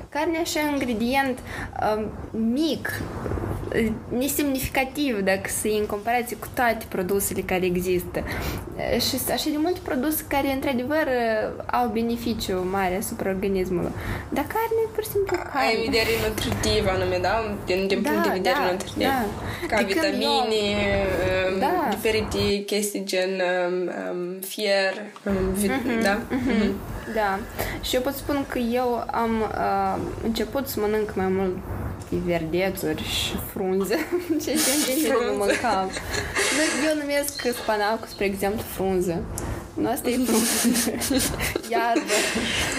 carnea 0.09 0.39
așa 0.39 0.59
ingredient 0.71 1.39
um, 1.95 2.11
mic, 2.51 3.01
nesemnificativ 4.17 5.19
dacă 5.19 5.49
să 5.59 5.67
iei 5.67 5.77
în 5.79 5.85
comparație 5.85 6.35
cu 6.37 6.47
toate 6.53 6.85
produsele 6.89 7.41
care 7.41 7.65
există. 7.65 8.23
Și 8.99 9.17
sunt 9.17 9.29
așa 9.29 9.49
de 9.49 9.57
multe 9.57 9.79
produse 9.83 10.23
care 10.27 10.51
într-adevăr 10.53 11.07
au 11.65 11.87
beneficiu 11.87 12.67
mare 12.71 12.95
asupra 12.97 13.29
organismului. 13.29 13.91
Dar 14.29 14.43
carne, 14.53 14.81
pur 14.93 15.03
și 15.03 15.09
simplu, 15.09 15.35
carne. 15.37 15.59
Ai 15.67 15.75
în 15.77 15.91
vedere 15.91 16.09
nutritiv 16.27 16.87
anume, 16.95 17.17
da? 17.21 17.55
Din, 17.65 17.87
din 17.87 18.01
Da, 18.01 18.09
punct 18.09 18.23
de 18.27 18.31
vedere 18.33 18.55
da, 18.65 18.71
nutritiv. 18.71 19.01
da. 19.03 19.25
Ca 19.67 19.77
De 19.77 19.85
când 19.85 19.93
vitamine, 20.05 20.63
um, 21.53 21.59
Da. 21.59 21.87
diferite 21.89 22.63
chestii 22.65 23.03
gen 23.05 23.29
um, 23.51 23.75
um, 24.11 24.39
fier, 24.39 24.93
um, 25.25 25.53
vi- 25.53 26.01
da? 26.03 26.17
Mhm. 26.29 26.73
Da. 27.15 27.39
Și 27.81 27.95
eu 27.95 28.01
pot 28.01 28.13
spun 28.13 28.45
că 28.49 28.57
eu 28.57 29.05
am 29.11 29.31
uh, 29.41 29.97
început 30.23 30.67
să 30.67 30.79
mănânc 30.79 31.15
mai 31.15 31.27
mult 31.27 31.57
verdețuri 32.25 33.03
și 33.03 33.35
frunze, 33.53 33.95
ceea 34.43 34.55
ce 34.55 34.71
în 34.75 34.81
genere 34.85 35.13
nu 35.13 35.19
Frunze. 35.19 35.35
mâncam. 35.37 35.89
Nu, 36.55 36.87
Eu 36.89 36.95
numesc 36.97 37.41
spanacul, 37.61 38.07
spre 38.07 38.25
exemplu, 38.25 38.61
frunză. 38.75 39.23
Nu, 39.79 39.89
asta 39.89 40.09
e 40.09 40.17
frunză. 40.25 41.37
Iarbă. 41.69 42.01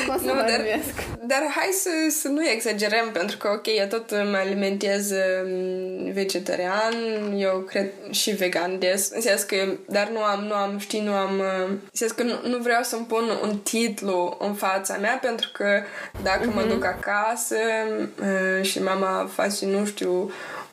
Cum 0.07 0.19
să 0.19 0.25
Nu, 0.25 0.35
mă 0.35 0.41
dar, 0.49 0.59
numesc? 0.59 0.95
dar 1.27 1.43
hai 1.57 1.69
să, 1.73 1.91
să 2.21 2.29
nu 2.29 2.49
exagerăm, 2.49 3.11
pentru 3.13 3.37
că, 3.37 3.49
ok, 3.49 3.67
eu 3.67 3.87
tot 3.87 4.11
mă 4.11 4.37
alimentez 4.37 5.11
um, 5.11 6.13
vegetarian, 6.13 6.95
eu 7.37 7.59
cred 7.59 7.91
și 8.11 8.31
vegan 8.31 8.79
des, 8.79 9.11
în 9.15 9.21
sens 9.21 9.43
că, 9.43 9.57
dar 9.87 10.09
nu 10.13 10.23
am, 10.23 10.45
nu 10.45 10.55
am, 10.55 10.79
știi, 10.79 11.01
nu 11.01 11.13
am, 11.13 11.39
uh, 11.39 11.69
în 11.69 11.79
sens 11.93 12.11
că 12.13 12.23
nu, 12.23 12.49
nu 12.49 12.59
vreau 12.59 12.83
să-mi 12.83 13.07
pun 13.07 13.25
un 13.43 13.57
titlu 13.59 14.37
în 14.41 14.55
fața 14.55 14.97
mea, 14.97 15.19
pentru 15.23 15.51
că 15.53 15.83
dacă 16.23 16.51
mă 16.55 16.63
duc 16.63 16.85
acasă 16.85 17.57
uh, 18.21 18.65
și 18.65 18.83
mama 18.83 19.31
face, 19.33 19.67
nu 19.67 19.85
știu, 19.85 20.31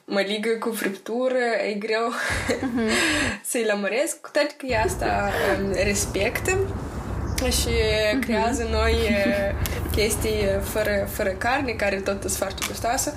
mă 0.10 0.22
ligă 0.22 0.50
cu 0.60 0.72
friptură, 0.72 1.44
e 1.70 1.74
greu 1.74 2.12
să-i 3.50 3.66
lămuresc, 3.66 4.22
cu 4.22 4.30
toate 4.32 4.54
că 4.58 4.66
ea 4.66 4.84
asta 4.84 5.30
um, 5.62 5.72
respectă 5.84 6.58
și 7.46 7.70
creează 8.20 8.68
noi 8.72 8.96
eh, 9.08 9.56
chestii 9.92 10.30
eh, 10.30 10.60
fără, 10.64 11.08
fără 11.12 11.30
carne, 11.30 11.72
care 11.72 11.96
tot 11.96 12.22
sunt 12.22 12.32
foarte 12.34 12.62
gustoase. 12.68 13.14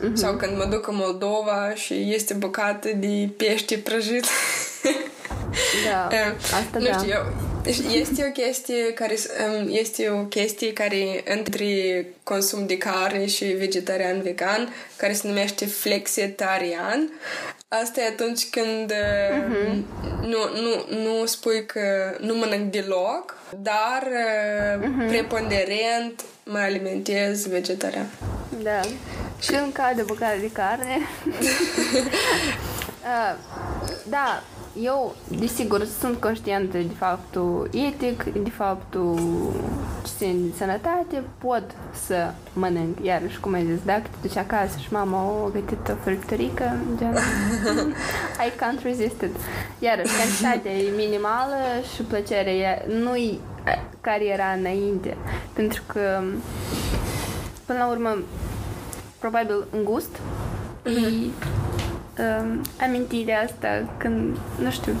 Um, 0.00 0.14
Sau 0.14 0.34
când 0.34 0.56
mă 0.56 0.64
duc 0.64 0.88
în 0.88 0.96
Moldova 0.96 1.72
și 1.74 2.12
este 2.14 2.34
bucată 2.34 2.88
de 2.96 3.28
pește 3.36 3.76
prăjit. 3.76 4.24
Da, 5.90 6.08
Eh, 6.16 6.32
asta 6.60 6.78
nu 6.78 6.84
da. 6.84 6.92
știu, 6.98 7.10
eu, 7.10 7.32
deci 7.62 7.78
este 7.92 8.24
o 8.28 8.30
chestie 8.30 8.92
care 8.92 9.14
um, 9.58 9.68
este 9.70 10.08
o 10.08 10.24
chestie 10.24 10.72
care 10.72 11.22
între 11.36 12.06
consum 12.22 12.66
de 12.66 12.78
carne 12.78 13.26
și 13.26 13.44
vegetarian 13.44 14.22
vegan 14.22 14.74
care 14.96 15.12
se 15.12 15.28
numește 15.28 15.66
flexitarian. 15.66 17.12
Asta 17.68 18.00
e 18.00 18.06
atunci 18.06 18.50
când 18.50 18.90
uh, 18.90 19.72
nu, 20.20 20.38
nu, 20.60 20.98
nu 21.02 21.26
spui 21.26 21.66
că 21.66 22.16
nu 22.20 22.34
mănânc 22.34 22.72
deloc, 22.72 23.36
dar 23.62 24.08
uh, 24.82 25.06
preponderent 25.08 26.24
mă 26.44 26.58
alimentez 26.58 27.46
vegetarian. 27.46 28.06
Da. 28.62 28.80
Când 29.46 29.72
cade 29.72 30.02
bucată 30.02 30.36
de 30.40 30.50
carne. 30.52 30.98
Uh, 33.00 33.36
da, 34.08 34.42
eu, 34.78 35.14
desigur, 35.28 35.84
sunt 35.84 36.20
conștientă 36.20 36.78
de 36.78 36.94
faptul 36.98 37.70
etic, 37.72 38.22
de 38.22 38.50
faptul 38.50 39.18
ce 40.04 40.10
ține 40.16 40.32
de 40.32 40.56
sănătate, 40.56 41.22
pot 41.38 41.62
să 42.06 42.32
mănânc. 42.52 42.98
Iarăși, 43.02 43.40
cum 43.40 43.52
ai 43.52 43.66
zis, 43.66 43.84
dacă 43.84 44.02
te 44.02 44.26
duci 44.28 44.36
acasă 44.36 44.78
și 44.78 44.92
mama 44.92 45.18
a 45.18 45.50
gătit 45.52 45.88
o 45.88 45.94
fripturică, 46.02 46.76
gen, 46.98 47.16
I 48.46 48.50
can't 48.50 48.82
resist 48.82 49.20
it. 49.20 49.36
Iarăși, 49.78 50.16
cantitatea 50.16 50.72
e 50.72 50.90
minimală 50.96 51.56
și 51.94 52.02
plăcerea 52.02 52.52
e, 52.52 52.86
nu-i 53.02 53.40
eh, 53.64 53.80
care 54.00 54.24
era 54.24 54.52
înainte. 54.58 55.16
Pentru 55.52 55.82
că, 55.86 56.22
până 57.66 57.78
la 57.78 57.88
urmă, 57.88 58.16
probabil 59.18 59.64
îngust. 59.70 60.16
Mm-hmm. 60.16 60.98
Și 60.98 61.30
um, 62.40 62.60
amintirea 62.80 63.40
asta, 63.42 63.94
când, 63.96 64.36
nu 64.62 64.70
știu, 64.70 64.94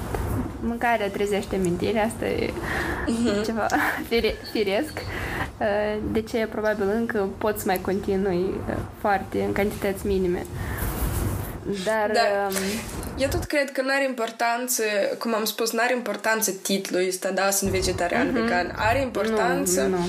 mâncarea 0.60 1.08
trezește 1.08 1.56
amintirea, 1.56 2.04
asta 2.04 2.26
e 2.26 2.50
mm-hmm. 2.50 3.44
ceva 3.44 3.66
fire, 4.08 4.34
firesc. 4.52 4.92
Uh, 5.58 6.02
de 6.12 6.22
ce 6.22 6.48
probabil 6.50 6.88
încă 6.94 7.28
pot 7.38 7.58
să 7.58 7.64
mai 7.66 7.80
continui 7.80 8.44
uh, 8.68 8.74
foarte 9.00 9.42
în 9.42 9.52
cantități 9.52 10.06
minime. 10.06 10.46
Dar... 11.84 12.10
Da. 12.12 12.20
Um, 12.48 12.54
eu 13.18 13.28
tot 13.28 13.44
cred 13.44 13.72
că 13.72 13.82
nu 13.82 13.88
are 13.90 14.04
importanță, 14.04 14.82
cum 15.18 15.34
am 15.34 15.44
spus, 15.44 15.72
nu 15.72 15.80
are 15.82 15.94
importanță 15.94 16.50
titlul 16.50 17.06
ăsta, 17.08 17.30
da, 17.30 17.50
sunt 17.50 17.70
vegetarian, 17.70 18.28
mm-hmm. 18.28 18.32
vegan. 18.32 18.74
Are 18.76 19.00
importanță 19.00 19.82
nu, 19.82 19.88
nu. 19.88 20.06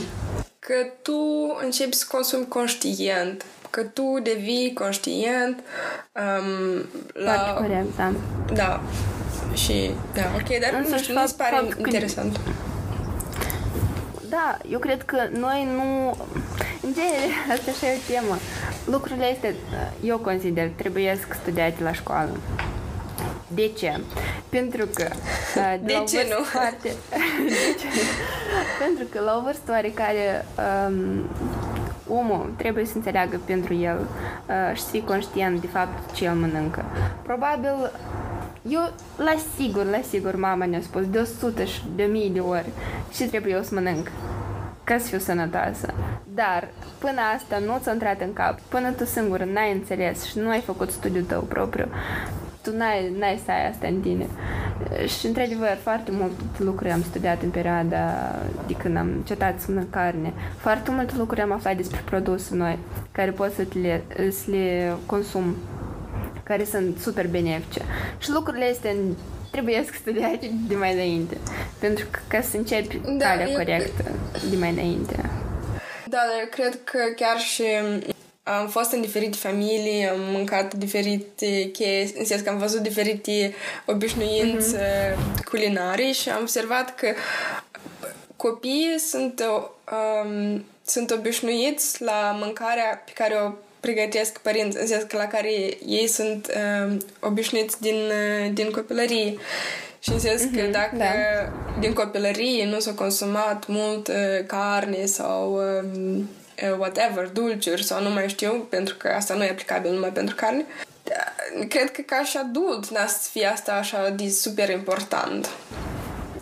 că 0.59 0.73
tu 1.01 1.21
începi 1.63 1.95
să 1.95 2.05
consumi 2.09 2.47
conștient, 2.47 3.45
că 3.71 3.81
tu 3.83 4.19
devii 4.23 4.73
conștient 4.73 5.59
um, 5.59 6.85
la... 7.13 7.33
Foarte 7.33 7.61
corect, 7.61 7.95
da. 7.95 8.11
Da. 8.53 8.81
Și, 9.53 9.91
da, 10.13 10.21
ok, 10.35 10.59
dar 10.59 10.79
Însă, 10.79 10.91
nu 10.91 10.97
știu, 10.97 11.13
mi 11.13 11.27
se 11.27 11.33
pare 11.37 11.67
interesant. 11.77 12.33
Când... 12.33 12.55
Da, 14.29 14.57
eu 14.71 14.79
cred 14.79 15.03
că 15.03 15.17
noi 15.31 15.67
nu... 15.75 16.17
În 16.81 16.93
genere, 16.93 17.31
asta 17.55 17.71
și 17.71 17.85
e 17.85 17.97
o 17.97 18.13
temă. 18.13 18.37
Lucrurile 18.85 19.31
astea, 19.33 19.53
eu 20.03 20.17
consider, 20.17 20.69
trebuie 20.75 21.17
să 21.19 21.35
studiate 21.41 21.83
la 21.83 21.93
școală. 21.93 22.31
De 23.47 23.71
ce? 23.77 23.99
Pentru 24.49 24.85
că... 24.93 25.07
De, 25.55 25.77
de 25.83 26.03
ce 26.09 26.27
nu? 26.29 26.43
Foarte, 26.57 26.91
de 27.47 27.75
ce? 27.79 27.87
Pentru 28.79 29.05
că 29.11 29.19
la 29.19 29.37
o 29.37 29.41
vârstă 29.41 29.71
oarecare 29.71 30.45
um, 30.87 31.29
omul 32.11 32.53
trebuie 32.55 32.85
să 32.85 32.93
înțeleagă 32.95 33.39
pentru 33.45 33.73
el 33.73 33.99
uh, 33.99 34.75
și 34.75 34.81
să 34.81 34.89
fie 34.89 35.03
conștient 35.03 35.61
de 35.61 35.67
fapt 35.67 36.13
ce 36.13 36.25
el 36.25 36.33
mănâncă. 36.33 36.83
Probabil 37.21 37.91
eu, 38.69 38.91
la 39.17 39.35
sigur, 39.55 39.85
la 39.85 40.01
sigur, 40.09 40.35
mama 40.35 40.65
ne-a 40.65 40.81
spus 40.81 41.09
de 41.09 41.19
100 41.19 41.63
și 41.63 41.81
de 41.95 42.03
mii 42.03 42.29
de 42.29 42.39
ori 42.39 42.69
ce 43.13 43.27
trebuie 43.27 43.53
eu 43.53 43.61
să 43.61 43.73
mănânc 43.73 44.11
ca 44.83 44.97
să 44.97 45.07
fiu 45.07 45.17
sănătoasă. 45.17 45.93
Dar 46.23 46.67
până 46.97 47.21
asta 47.35 47.57
nu 47.57 47.77
ți-a 47.81 47.91
intrat 47.91 48.21
în 48.21 48.33
cap, 48.33 48.59
până 48.59 48.91
tu 48.91 49.05
singur 49.05 49.43
n-ai 49.43 49.71
înțeles 49.71 50.23
și 50.23 50.37
nu 50.37 50.49
ai 50.49 50.59
făcut 50.59 50.91
studiul 50.91 51.23
tău 51.23 51.41
propriu, 51.41 51.87
tu 52.63 52.77
n-ai, 52.77 53.13
n-ai 53.19 53.41
să 53.45 53.51
ai 53.51 53.69
asta 53.69 53.87
în 53.87 53.99
tine. 53.99 54.27
Și, 55.19 55.25
într-adevăr, 55.25 55.77
foarte 55.81 56.11
mult 56.11 56.31
lucruri 56.57 56.91
am 56.91 57.03
studiat 57.03 57.41
în 57.41 57.49
perioada 57.49 58.35
de 58.67 58.73
când 58.73 58.97
am 58.97 59.07
încetat 59.07 59.59
să 59.59 59.65
mănânc 59.69 59.89
carne. 59.89 60.33
Foarte 60.57 60.91
multe 60.91 61.13
lucruri 61.17 61.41
am 61.41 61.51
aflat 61.51 61.75
despre 61.75 62.01
produse 62.05 62.55
noi, 62.55 62.77
care 63.11 63.31
pot 63.31 63.53
să 63.53 63.65
le, 63.81 64.03
să 64.31 64.51
le 64.51 64.93
consum, 65.05 65.55
care 66.43 66.63
sunt 66.63 66.97
super 66.97 67.27
benefice. 67.27 67.81
Și 68.17 68.31
lucrurile 68.31 68.69
astea 68.71 68.91
trebuie 69.51 69.83
să 69.85 69.91
studiate 69.93 70.51
de 70.67 70.75
mai 70.75 70.93
înainte. 70.93 71.37
Pentru 71.79 72.05
că 72.11 72.19
ca 72.27 72.41
să 72.41 72.57
începi 72.57 72.99
da, 73.17 73.25
calea 73.25 73.49
eu... 73.49 73.55
corectă 73.55 74.03
de 74.49 74.57
mai 74.57 74.71
înainte. 74.71 75.15
Da, 76.07 76.17
dar 76.17 76.39
eu 76.39 76.47
cred 76.51 76.79
că 76.83 76.99
chiar 77.15 77.37
și 77.37 77.63
am 78.59 78.67
fost 78.67 78.91
în 78.91 79.01
diferite 79.01 79.37
familii, 79.37 80.07
am 80.07 80.19
mâncat 80.19 80.73
diferite 80.73 81.69
chestii, 81.73 82.19
în 82.19 82.25
sens 82.25 82.41
că 82.41 82.49
am 82.49 82.57
văzut 82.57 82.81
diferite 82.81 83.53
obișnuințe 83.85 84.77
mm-hmm. 84.77 85.43
culinare 85.49 86.11
și 86.11 86.29
am 86.29 86.41
observat 86.41 86.95
că 86.95 87.13
copiii 88.35 88.99
sunt, 88.99 89.43
um, 89.43 90.65
sunt 90.85 91.11
obișnuiți 91.11 92.03
la 92.03 92.37
mâncarea 92.39 93.03
pe 93.05 93.11
care 93.13 93.35
o 93.45 93.51
pregătesc 93.79 94.37
părinți, 94.37 94.77
în 94.77 94.87
sens 94.87 95.03
că 95.03 95.17
la 95.17 95.27
care 95.27 95.51
ei 95.85 96.07
sunt 96.07 96.51
um, 96.87 96.97
obișnuiți 97.19 97.81
din, 97.81 98.11
din 98.53 98.71
copilărie. 98.71 99.37
Și 99.99 100.09
în 100.09 100.19
sens 100.19 100.41
mm-hmm, 100.41 100.55
că 100.55 100.61
mhm, 100.61 100.71
dacă 100.71 100.95
da. 100.97 101.05
din 101.79 101.93
copilărie 101.93 102.65
nu 102.65 102.79
s-a 102.79 102.93
consumat 102.93 103.67
mult 103.67 104.07
uh, 104.07 104.45
carne 104.45 105.05
sau 105.05 105.53
uh, 105.53 106.23
whatever, 106.77 107.27
dulciuri 107.27 107.83
sau 107.83 108.01
nu 108.01 108.09
mai 108.09 108.29
știu, 108.29 108.67
pentru 108.69 108.95
că 108.95 109.07
asta 109.07 109.33
nu 109.33 109.43
e 109.43 109.49
aplicabil 109.49 109.91
numai 109.91 110.09
pentru 110.09 110.35
carne. 110.35 110.65
Cred 111.67 111.91
că 111.91 112.01
ca 112.01 112.23
și 112.23 112.37
adult 112.37 112.89
n-a 112.89 113.07
să 113.07 113.29
fie 113.31 113.45
asta 113.45 113.73
așa 113.73 114.09
de 114.09 114.29
super 114.29 114.69
important. 114.69 115.49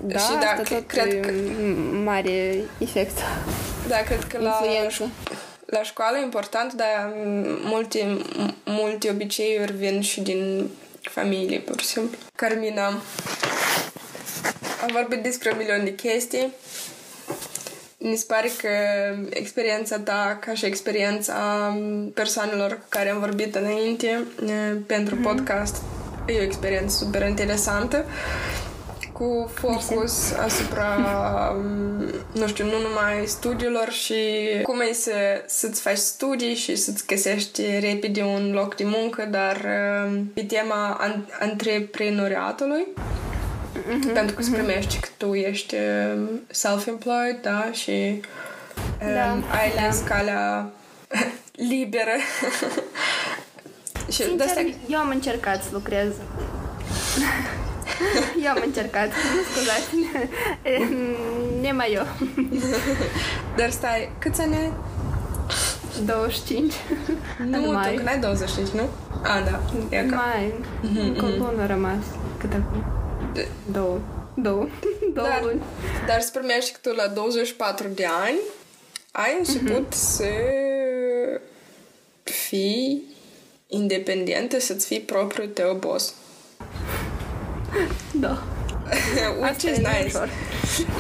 Da, 0.02 0.20
și 0.20 0.32
da, 0.32 0.48
asta 0.48 0.82
cred 0.88 1.20
că 1.26 1.32
mare 2.04 2.56
efect. 2.78 3.18
Da, 3.88 3.98
cred 3.98 4.24
că 4.24 4.38
la, 4.38 4.62
la 5.66 5.84
școală 5.84 6.18
e 6.18 6.24
important, 6.24 6.74
dar 6.74 7.14
multe, 7.64 8.18
multe 8.66 9.10
obiceiuri 9.10 9.72
vin 9.72 10.02
și 10.02 10.22
din 10.22 10.70
familie, 11.02 11.60
pur 11.60 11.80
și 11.80 11.86
simplu. 11.86 12.18
Carmina, 12.36 12.86
am 14.82 14.90
vorbit 14.92 15.24
despre 15.24 15.52
un 15.52 15.58
milion 15.58 15.84
de 15.84 15.96
chestii 15.96 16.54
mi 18.02 18.16
se 18.16 18.26
pare 18.28 18.50
că 18.62 18.70
experiența 19.30 20.00
ta, 20.00 20.38
ca 20.42 20.54
și 20.54 20.66
experiența 20.66 21.36
persoanelor 22.14 22.72
cu 22.72 22.86
care 22.90 23.10
am 23.10 23.20
vorbit 23.20 23.56
înainte 23.56 24.24
pentru 24.86 25.16
mm-hmm. 25.16 25.24
podcast, 25.24 25.76
e 26.26 26.40
o 26.40 26.44
experiență 26.44 26.98
super 26.98 27.28
interesantă 27.28 28.06
cu 29.20 29.52
focus 29.54 30.32
asupra, 30.32 30.96
nu 32.32 32.48
știu, 32.48 32.66
nu 32.66 32.72
numai 32.72 33.26
studiilor 33.26 33.90
și 33.90 34.16
cum 34.64 34.80
e 34.80 34.94
să, 34.94 35.12
să-ți 35.46 35.82
faci 35.82 35.98
studii 35.98 36.56
și 36.56 36.76
să-ți 36.76 37.06
găsești 37.06 37.62
repede 37.80 38.22
un 38.22 38.52
loc 38.54 38.76
de 38.76 38.84
muncă, 38.86 39.28
dar 39.32 39.68
pe 40.34 40.44
tema 40.44 41.02
antreprenoriatului 41.40 42.88
mm-hmm, 43.90 44.14
pentru 44.14 44.36
că 44.36 44.42
se 44.42 44.50
mm-hmm. 44.50 44.54
primești 44.54 45.00
că 45.00 45.08
tu 45.18 45.34
ești 45.34 45.76
um, 45.76 46.42
self-employed, 46.48 47.42
da, 47.42 47.70
și 47.72 48.22
um, 49.02 49.14
da, 49.14 49.58
ai 49.58 49.74
ales 49.78 50.04
da. 50.04 50.16
calea 50.16 50.70
liberă. 51.72 52.16
și 54.12 54.24
Sincer, 54.24 54.48
asta... 54.48 54.62
eu 54.88 55.00
am 55.00 55.10
încercat 55.10 55.64
să 55.64 55.70
lucrez. 55.72 56.08
eu 58.44 58.52
am 58.52 58.62
încercat, 58.66 59.08
nu 59.08 59.42
scuzați, 59.52 59.90
mai 61.72 61.94
eu. 61.94 62.06
Dar 63.56 63.70
stai, 63.70 64.12
câți 64.20 64.42
ani 64.42 64.56
ai? 64.56 64.74
25. 66.06 66.74
Nu, 67.46 67.58
tu 67.58 67.94
că 67.94 68.02
n-ai 68.04 68.20
25, 68.20 68.68
nu? 68.68 68.90
A, 69.24 69.42
da. 69.52 69.60
E 69.98 70.02
mai, 70.02 70.54
mm-hmm, 70.54 71.02
încă 71.02 71.26
mm-hmm. 71.26 71.68
rămas. 71.68 72.04
Cât 72.38 72.54
acum? 72.54 72.99
Două. 73.72 74.00
Două. 74.36 74.68
Două 75.16 75.28
dar, 75.28 75.44
luni. 75.44 75.62
Dar 76.08 76.22
să 76.22 76.30
primești 76.34 76.72
că 76.72 76.90
tu 76.90 76.96
la 76.96 77.08
24 77.08 77.88
de 77.88 78.06
ani 78.06 78.40
ai 79.12 79.36
început 79.38 79.86
mm-hmm. 79.86 79.98
să 79.98 80.30
fii 82.24 83.04
independentă, 83.68 84.60
să-ți 84.60 84.86
fii 84.86 85.00
propriul 85.00 85.48
tău 85.48 85.74
boss. 85.74 86.14
Da. 88.12 88.44
Which 89.42 89.64
is 89.64 89.78
nice. 89.78 90.18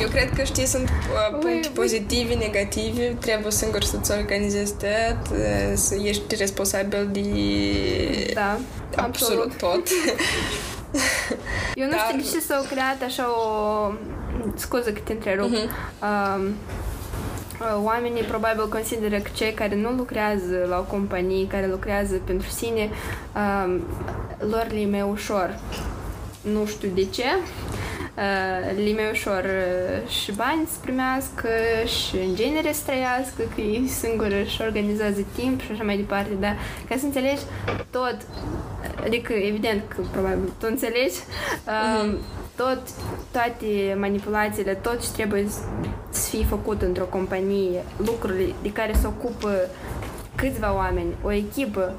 Eu 0.02 0.08
cred 0.10 0.30
că, 0.36 0.44
știi, 0.44 0.66
sunt 0.66 0.90
uh, 0.90 1.38
puncte 1.40 1.70
pozitivi, 1.74 2.36
negativi. 2.36 3.02
Trebuie 3.02 3.52
singur 3.52 3.84
să-ți 3.84 4.12
organizezi 4.12 4.74
tot, 4.74 5.38
uh, 5.38 5.72
să 5.74 5.96
ești 5.96 6.36
responsabil 6.36 7.10
de 7.12 8.32
da, 8.34 8.60
absolut, 8.96 9.44
absolut. 9.44 9.58
tot. 9.58 9.88
Eu 11.76 11.86
nu 11.86 11.92
Dar... 11.92 12.00
știu 12.08 12.18
de 12.18 12.28
ce 12.32 12.40
s-au 12.40 12.64
creat 12.70 13.02
așa 13.06 13.26
o... 13.30 13.92
Scuză 14.56 14.92
că 14.92 15.00
te 15.04 15.14
întrerup. 15.14 15.50
Uh-huh. 15.50 15.70
Uh, 16.02 17.84
oamenii 17.84 18.24
probabil 18.24 18.70
consideră 18.70 19.18
că 19.18 19.30
cei 19.34 19.54
care 19.54 19.76
nu 19.76 19.90
lucrează 19.90 20.66
la 20.70 20.78
o 20.78 20.84
companie, 20.84 21.48
care 21.48 21.68
lucrează 21.68 22.22
pentru 22.24 22.50
sine, 22.50 22.90
uh, 23.36 23.80
lor 24.38 24.68
le 24.70 24.80
e 24.80 24.88
mai 24.88 25.02
ușor. 25.02 25.60
Nu 26.42 26.66
știu 26.66 26.90
de 26.94 27.06
ce. 27.06 27.26
Uh, 28.20 28.76
le 28.76 28.90
e 28.90 28.94
mai 28.94 29.10
ușor 29.12 29.44
uh, 29.44 30.10
și 30.10 30.32
bani 30.32 30.68
să 30.72 30.78
primească 30.82 31.50
și 31.86 32.16
în 32.16 32.36
genere 32.36 32.72
să 32.74 32.82
trăiască, 32.86 33.42
că 33.56 33.62
ei 33.62 33.88
singură 33.88 34.36
își 34.44 34.62
organizează 34.62 35.26
timp 35.36 35.62
și 35.62 35.72
așa 35.72 35.84
mai 35.84 35.96
departe, 35.96 36.34
dar 36.40 36.56
ca 36.90 36.96
să 36.98 37.06
înțelegi 37.06 37.42
tot 37.90 38.18
Adică, 39.06 39.34
evident 39.34 39.82
că 39.88 40.02
probabil 40.12 40.52
tu 40.58 40.68
înțelegi, 40.70 41.16
mm-hmm. 41.16 42.18
tot, 42.56 42.82
toate 43.32 43.96
manipulațiile, 44.00 44.74
tot 44.74 45.02
ce 45.02 45.08
trebuie 45.12 45.48
să 46.10 46.30
fie 46.30 46.46
făcut 46.46 46.82
într-o 46.82 47.04
companie, 47.04 47.84
lucrurile 47.98 48.54
de 48.62 48.72
care 48.72 48.94
se 49.02 49.08
ocupă 49.08 49.70
câțiva 50.36 50.76
oameni, 50.76 51.16
o 51.24 51.32
echipă 51.32 51.96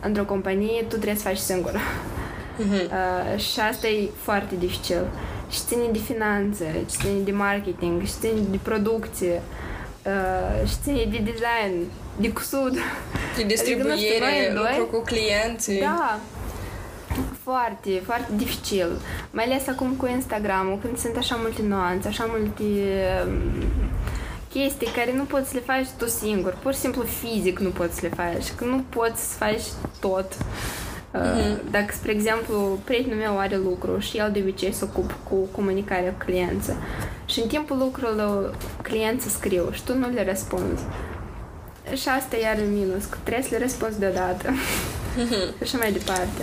într-o 0.00 0.24
companie, 0.24 0.80
tu 0.80 0.86
trebuie 0.86 1.14
să 1.14 1.28
faci 1.28 1.36
singur. 1.36 1.72
Mm-hmm. 1.72 2.90
Uh, 2.90 3.40
și 3.40 3.60
asta 3.60 3.86
e 3.86 4.08
foarte 4.22 4.54
dificil. 4.58 5.04
Și 5.50 5.60
ține 5.66 5.86
de 5.92 5.98
finanțe, 5.98 6.84
și 6.90 6.96
ține 6.96 7.20
de 7.24 7.32
marketing, 7.32 8.02
și 8.02 8.12
ține 8.20 8.40
de 8.50 8.58
producție, 8.62 9.42
uh, 10.06 10.68
și 10.68 10.74
ține 10.82 11.04
de 11.10 11.18
design, 11.18 11.90
de 12.16 12.32
cusut. 12.32 12.74
Și 13.36 13.44
distribuire, 13.44 13.92
adică, 13.92 14.68
știu, 14.70 14.78
lucru 14.78 14.96
cu 14.96 15.02
clienții. 15.04 15.80
Da, 15.80 16.18
foarte, 17.42 18.02
foarte 18.04 18.30
dificil. 18.36 19.00
Mai 19.30 19.44
ales 19.44 19.66
acum 19.66 19.90
cu 19.90 20.06
Instagram-ul, 20.06 20.78
când 20.82 20.98
sunt 20.98 21.16
așa 21.16 21.36
multe 21.40 21.62
nuanțe, 21.62 22.08
așa 22.08 22.24
multe 22.28 22.62
um, 23.26 23.62
chestii 24.48 24.86
care 24.96 25.12
nu 25.12 25.22
poți 25.22 25.48
să 25.48 25.54
le 25.54 25.60
faci 25.60 25.86
tu 25.98 26.06
singur. 26.06 26.56
Pur 26.62 26.72
și 26.72 26.78
simplu 26.78 27.02
fizic 27.02 27.58
nu 27.58 27.68
poți 27.68 27.94
să 27.94 28.00
le 28.02 28.12
faci. 28.16 28.52
Că 28.56 28.64
nu 28.64 28.84
poți 28.88 29.30
să 29.30 29.36
faci 29.36 29.62
tot. 30.00 30.36
Uh-huh. 31.14 31.70
Dacă, 31.70 31.92
spre 31.92 32.12
exemplu, 32.12 32.78
prietenul 32.84 33.16
meu 33.16 33.38
are 33.38 33.56
lucru 33.56 33.98
și 33.98 34.16
el 34.16 34.30
de 34.32 34.38
obicei 34.38 34.72
se 34.72 34.84
ocupă 34.84 35.14
cu 35.28 35.34
comunicarea 35.34 36.10
cu 36.12 36.24
cliență 36.24 36.76
și 37.26 37.40
în 37.40 37.48
timpul 37.48 37.78
lucrului 37.78 38.50
clienții 38.82 39.30
scriu 39.30 39.70
și 39.72 39.84
tu 39.84 39.98
nu 39.98 40.08
le 40.08 40.24
răspunzi. 40.24 40.82
Și 41.94 42.08
asta 42.08 42.36
e 42.36 42.40
iar 42.40 42.58
minus, 42.70 43.04
că 43.04 43.16
trebuie 43.22 43.44
să 43.44 43.54
le 43.56 43.62
răspunzi 43.62 43.98
deodată. 43.98 44.48
Uh-huh. 44.48 45.56
și 45.56 45.62
așa 45.62 45.78
mai 45.78 45.92
departe. 45.92 46.42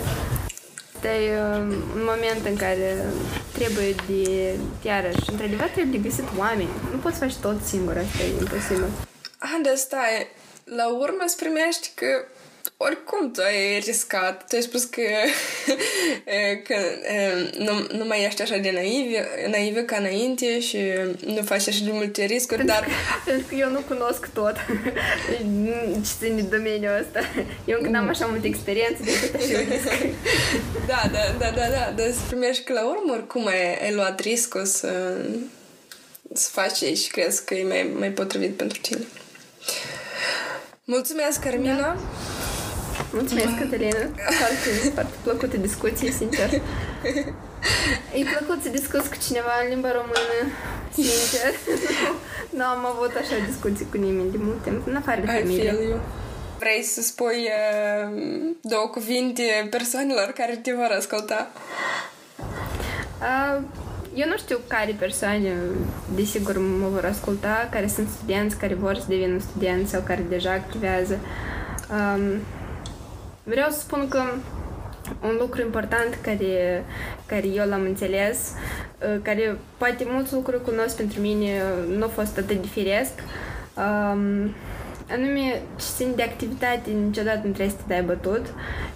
Asta 0.96 1.18
e 1.18 1.40
um, 1.42 1.70
un 1.98 2.04
moment 2.12 2.46
în 2.46 2.56
care 2.56 3.06
trebuie 3.52 3.96
de, 4.08 4.56
iarăși, 4.82 5.30
într-adevăr 5.32 5.68
trebuie 5.68 6.00
de 6.00 6.08
găsit 6.08 6.28
oameni. 6.38 6.70
Nu 6.92 6.98
poți 6.98 7.18
face 7.18 7.36
tot 7.42 7.62
singur, 7.64 7.98
asta 7.98 8.24
e 8.24 8.40
imposibil. 8.40 8.90
Ah, 9.38 9.60
de 9.64 9.74
stai, 9.76 10.28
la 10.64 10.88
urmă 10.90 11.24
îți 11.26 11.38
primești 11.38 11.92
că 11.96 12.08
oricum 12.78 13.32
tu 13.32 13.42
ai 13.42 13.80
riscat. 13.80 14.48
Tu 14.48 14.56
ai 14.56 14.62
spus 14.62 14.84
că, 14.84 15.02
că 16.68 16.76
nu, 17.58 17.98
nu 17.98 18.06
mai 18.06 18.26
ești 18.26 18.42
așa 18.42 18.58
de 18.58 18.72
naiv, 18.72 19.06
naivă 19.50 19.80
ca 19.80 19.98
înainte 19.98 20.60
și 20.60 20.78
nu 21.26 21.42
faci 21.42 21.68
așa 21.68 21.84
de 21.84 21.92
multe 21.92 22.24
riscuri, 22.24 22.66
pentru 22.66 22.76
dar... 22.76 22.88
Pentru 23.26 23.46
că 23.50 23.56
eu 23.56 23.70
nu 23.70 23.80
cunosc 23.80 24.30
tot 24.34 24.56
ce 26.06 26.12
ține 26.20 26.42
domeniul 26.42 26.98
ăsta. 27.00 27.20
Eu 27.66 27.78
încă 27.78 27.90
n-am 27.90 28.08
așa 28.08 28.26
multă 28.26 28.48
experiență 28.48 29.04
decât 29.04 29.36
așa 29.36 29.60
risc. 29.60 29.88
da, 30.88 31.10
da, 31.12 31.36
da, 31.40 31.50
da, 31.50 31.70
da, 31.70 31.94
dar 31.96 32.12
să 32.12 32.20
primești 32.28 32.64
că 32.64 32.74
la 32.74 32.86
urmă 32.86 33.14
oricum 33.14 33.48
ai, 33.48 33.78
ai 33.84 33.94
luat 33.94 34.20
riscul 34.20 34.66
să, 34.66 35.16
să 36.34 36.50
faci 36.52 36.98
și 36.98 37.08
crezi 37.12 37.46
că 37.46 37.54
e 37.54 37.64
mai, 37.64 37.92
mai 38.00 38.10
potrivit 38.10 38.58
pentru 38.58 38.78
tine. 38.82 39.06
Mulțumesc, 40.84 41.40
Carmina! 41.40 41.78
Da. 41.78 41.98
Mulțumesc, 43.14 43.58
Cătălina. 43.60 44.06
Foarte, 44.40 44.90
foarte 44.94 45.14
plăcute 45.24 45.58
discuții, 45.58 46.12
sincer. 46.12 46.50
E 48.20 48.24
plăcut 48.38 48.64
să 48.64 48.70
discuți 48.70 49.10
cu 49.10 49.16
cineva 49.28 49.54
în 49.64 49.70
limba 49.70 49.92
română, 49.92 50.38
sincer. 50.94 51.52
nu, 52.58 52.64
am 52.64 52.86
avut 52.86 53.14
așa 53.22 53.36
discuții 53.48 53.88
cu 53.92 53.98
nimeni 53.98 54.32
de 54.32 54.38
mult 54.40 54.64
timp, 54.64 54.88
în 54.88 54.96
afară 54.96 55.22
de 55.22 55.28
familie. 55.28 56.00
Vrei 56.60 56.84
să 56.84 57.02
spui 57.02 57.50
uh, 57.50 58.20
două 58.62 58.88
cuvinte 58.88 59.68
persoanelor 59.70 60.34
care 60.38 60.56
te 60.56 60.74
vor 60.74 60.96
asculta? 60.98 61.52
Uh, 63.20 63.62
eu 64.16 64.28
nu 64.28 64.38
știu 64.38 64.60
care 64.68 64.96
persoane, 65.00 65.54
desigur, 66.16 66.58
mă 66.58 66.88
vor 66.88 67.06
asculta, 67.06 67.68
care 67.72 67.88
sunt 67.88 68.08
studenți, 68.18 68.58
care 68.58 68.74
vor 68.74 68.96
să 68.96 69.06
devină 69.08 69.40
studenți 69.40 69.92
sau 69.92 70.02
care 70.02 70.26
deja 70.30 70.52
activează. 70.52 71.20
Um, 71.92 72.40
Vreau 73.48 73.70
să 73.70 73.80
spun 73.80 74.08
că 74.08 74.22
un 75.22 75.38
lucru 75.40 75.62
important 75.62 76.18
care, 76.22 76.86
care 77.26 77.48
eu 77.48 77.68
l-am 77.68 77.82
înțeles, 77.82 78.54
uh, 79.00 79.20
care 79.22 79.58
poate 79.78 80.06
mulți 80.08 80.34
lucruri 80.34 80.64
cunosc 80.64 80.96
pentru 80.96 81.20
mine 81.22 81.62
nu 81.98 82.04
a 82.04 82.08
fost 82.08 82.38
atât 82.38 82.62
de 82.62 82.68
firesc, 82.68 83.12
um, 83.76 84.54
anume 85.10 85.62
ce 85.76 85.86
țin 85.96 86.14
de 86.16 86.24
activitate 86.24 86.90
niciodată 86.90 87.42
nu 87.44 87.54
trebuie 87.54 87.70
să 87.70 87.76
te 87.76 87.94
dai 87.94 88.04
bătut 88.04 88.46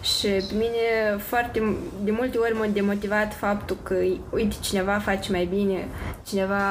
și 0.02 0.28
pe 0.28 0.54
mine 0.54 1.17
foarte 1.17 1.76
de 2.04 2.12
multe 2.12 2.38
ori 2.38 2.58
m-a 2.58 2.65
demotivat 2.65 3.34
faptul 3.34 3.78
că 3.84 3.95
uite 4.30 4.56
cineva 4.62 4.91
face 4.91 5.32
mai 5.32 5.45
bine, 5.45 5.88
cineva 6.28 6.62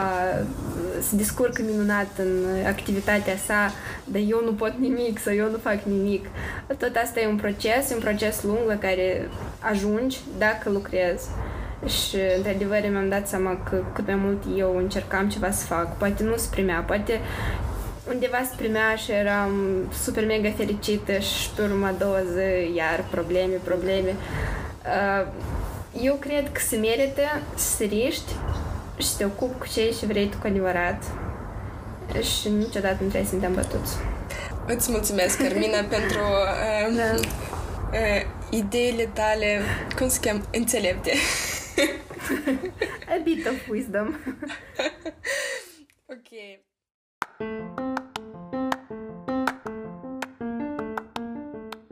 se 1.00 1.16
descurcă 1.16 1.62
minunat 1.66 2.08
în 2.18 2.44
activitatea 2.66 3.36
sa, 3.36 3.72
dar 4.04 4.22
eu 4.28 4.40
nu 4.44 4.52
pot 4.52 4.74
nimic 4.78 5.18
sau 5.18 5.34
eu 5.34 5.50
nu 5.50 5.56
fac 5.56 5.82
nimic. 5.82 6.26
Tot 6.78 6.96
asta 7.02 7.20
e 7.20 7.26
un 7.26 7.36
proces, 7.36 7.90
un 7.92 8.00
proces 8.00 8.42
lung 8.42 8.58
la 8.66 8.78
care 8.78 9.28
ajungi 9.58 10.18
dacă 10.38 10.70
lucrezi. 10.70 11.28
Și, 11.86 12.16
într-adevăr, 12.36 12.78
mi-am 12.90 13.08
dat 13.08 13.28
seama 13.28 13.62
că 13.70 13.84
cât 13.92 14.06
mai 14.06 14.14
mult 14.14 14.42
eu 14.56 14.76
încercam 14.76 15.28
ceva 15.28 15.50
să 15.50 15.66
fac. 15.66 15.96
Poate 15.96 16.22
nu 16.22 16.36
se 16.36 16.48
primea, 16.50 16.80
poate 16.80 17.20
undeva 18.08 18.42
se 18.42 18.54
primea 18.56 18.94
și 18.94 19.10
eram 19.10 19.52
super 20.02 20.26
mega 20.26 20.50
fericită 20.50 21.18
și 21.18 21.50
pe 21.56 21.62
urma 21.62 21.92
două 21.98 22.18
zi 22.18 22.74
iar 22.76 23.04
probleme, 23.10 23.54
probleme. 23.64 24.14
Uh, 24.84 25.26
eu 26.02 26.14
cred 26.14 26.52
că 26.52 26.60
se 26.60 26.76
merită 26.76 27.22
să 27.54 27.84
riști 27.84 28.32
și 28.98 29.06
să 29.06 29.14
te 29.16 29.24
ocupi 29.24 29.58
cu 29.58 29.66
cei 29.72 29.96
ce 29.98 30.06
vrei 30.06 30.28
tu 30.28 30.36
cu 30.36 30.46
adevărat 30.46 31.02
și 32.22 32.48
niciodată 32.48 32.96
nu 33.00 33.08
trebuie 33.08 33.30
să 33.30 33.36
ne 33.36 33.48
bătuți. 33.48 33.96
Îți 34.66 34.90
mulțumesc, 34.90 35.42
Carmina, 35.42 35.80
pentru 35.96 36.18
uh, 36.18 36.96
da. 36.96 37.14
uh, 37.92 38.22
ideile 38.50 39.10
tale, 39.12 39.60
cum 39.96 40.08
se 40.08 40.18
cheamă, 40.20 40.40
înțelepte. 40.52 41.12
A 43.12 43.20
bit 43.24 43.46
of 43.46 43.68
wisdom. 43.68 44.16
ok. 46.14 46.28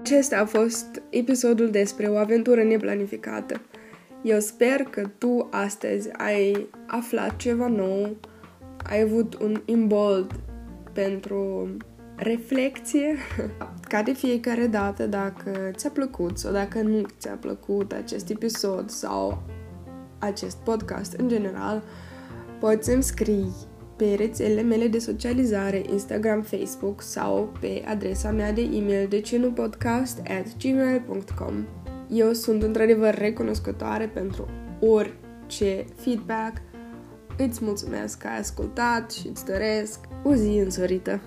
Acesta 0.06 0.38
a 0.38 0.44
fost 0.44 1.02
episodul 1.10 1.70
despre 1.70 2.06
o 2.06 2.16
aventură 2.16 2.62
neplanificată. 2.62 3.60
Eu 4.22 4.38
sper 4.38 4.80
că 4.90 5.10
tu 5.18 5.48
astăzi 5.50 6.08
ai 6.12 6.66
aflat 6.86 7.36
ceva 7.36 7.66
nou, 7.66 8.16
ai 8.90 9.00
avut 9.00 9.34
un 9.34 9.62
imbold 9.64 10.30
pentru 10.92 11.68
reflexie, 12.16 13.16
ca 13.90 14.02
de 14.02 14.12
fiecare 14.12 14.66
dată 14.66 15.06
dacă 15.06 15.70
ți-a 15.74 15.90
plăcut 15.90 16.38
sau 16.38 16.52
dacă 16.52 16.80
nu 16.80 17.02
ți-a 17.18 17.38
plăcut 17.40 17.92
acest 17.92 18.30
episod 18.30 18.90
sau 18.90 19.42
acest 20.18 20.56
podcast 20.56 21.12
în 21.12 21.28
general, 21.28 21.82
poți 22.60 22.86
să-mi 22.86 23.02
scrii 23.02 23.54
pe 23.96 24.14
rețelele 24.16 24.62
mele 24.62 24.86
de 24.86 24.98
socializare, 24.98 25.82
Instagram, 25.90 26.42
Facebook 26.42 27.02
sau 27.02 27.52
pe 27.60 27.82
adresa 27.86 28.30
mea 28.30 28.52
de 28.52 28.60
e-mail 28.60 29.06
decenupodcast 29.08 30.18
at 30.18 30.56
gmail.com. 30.58 31.64
Eu 32.10 32.32
sunt 32.32 32.62
într-adevăr 32.62 33.14
recunoscătoare 33.14 34.06
pentru 34.06 34.48
orice 34.80 35.84
feedback. 35.94 36.62
Îți 37.38 37.64
mulțumesc 37.64 38.18
că 38.18 38.26
ai 38.26 38.38
ascultat 38.38 39.10
și 39.10 39.26
îți 39.26 39.44
doresc 39.44 39.98
o 40.22 40.34
zi 40.34 40.58
însorită! 40.64 41.20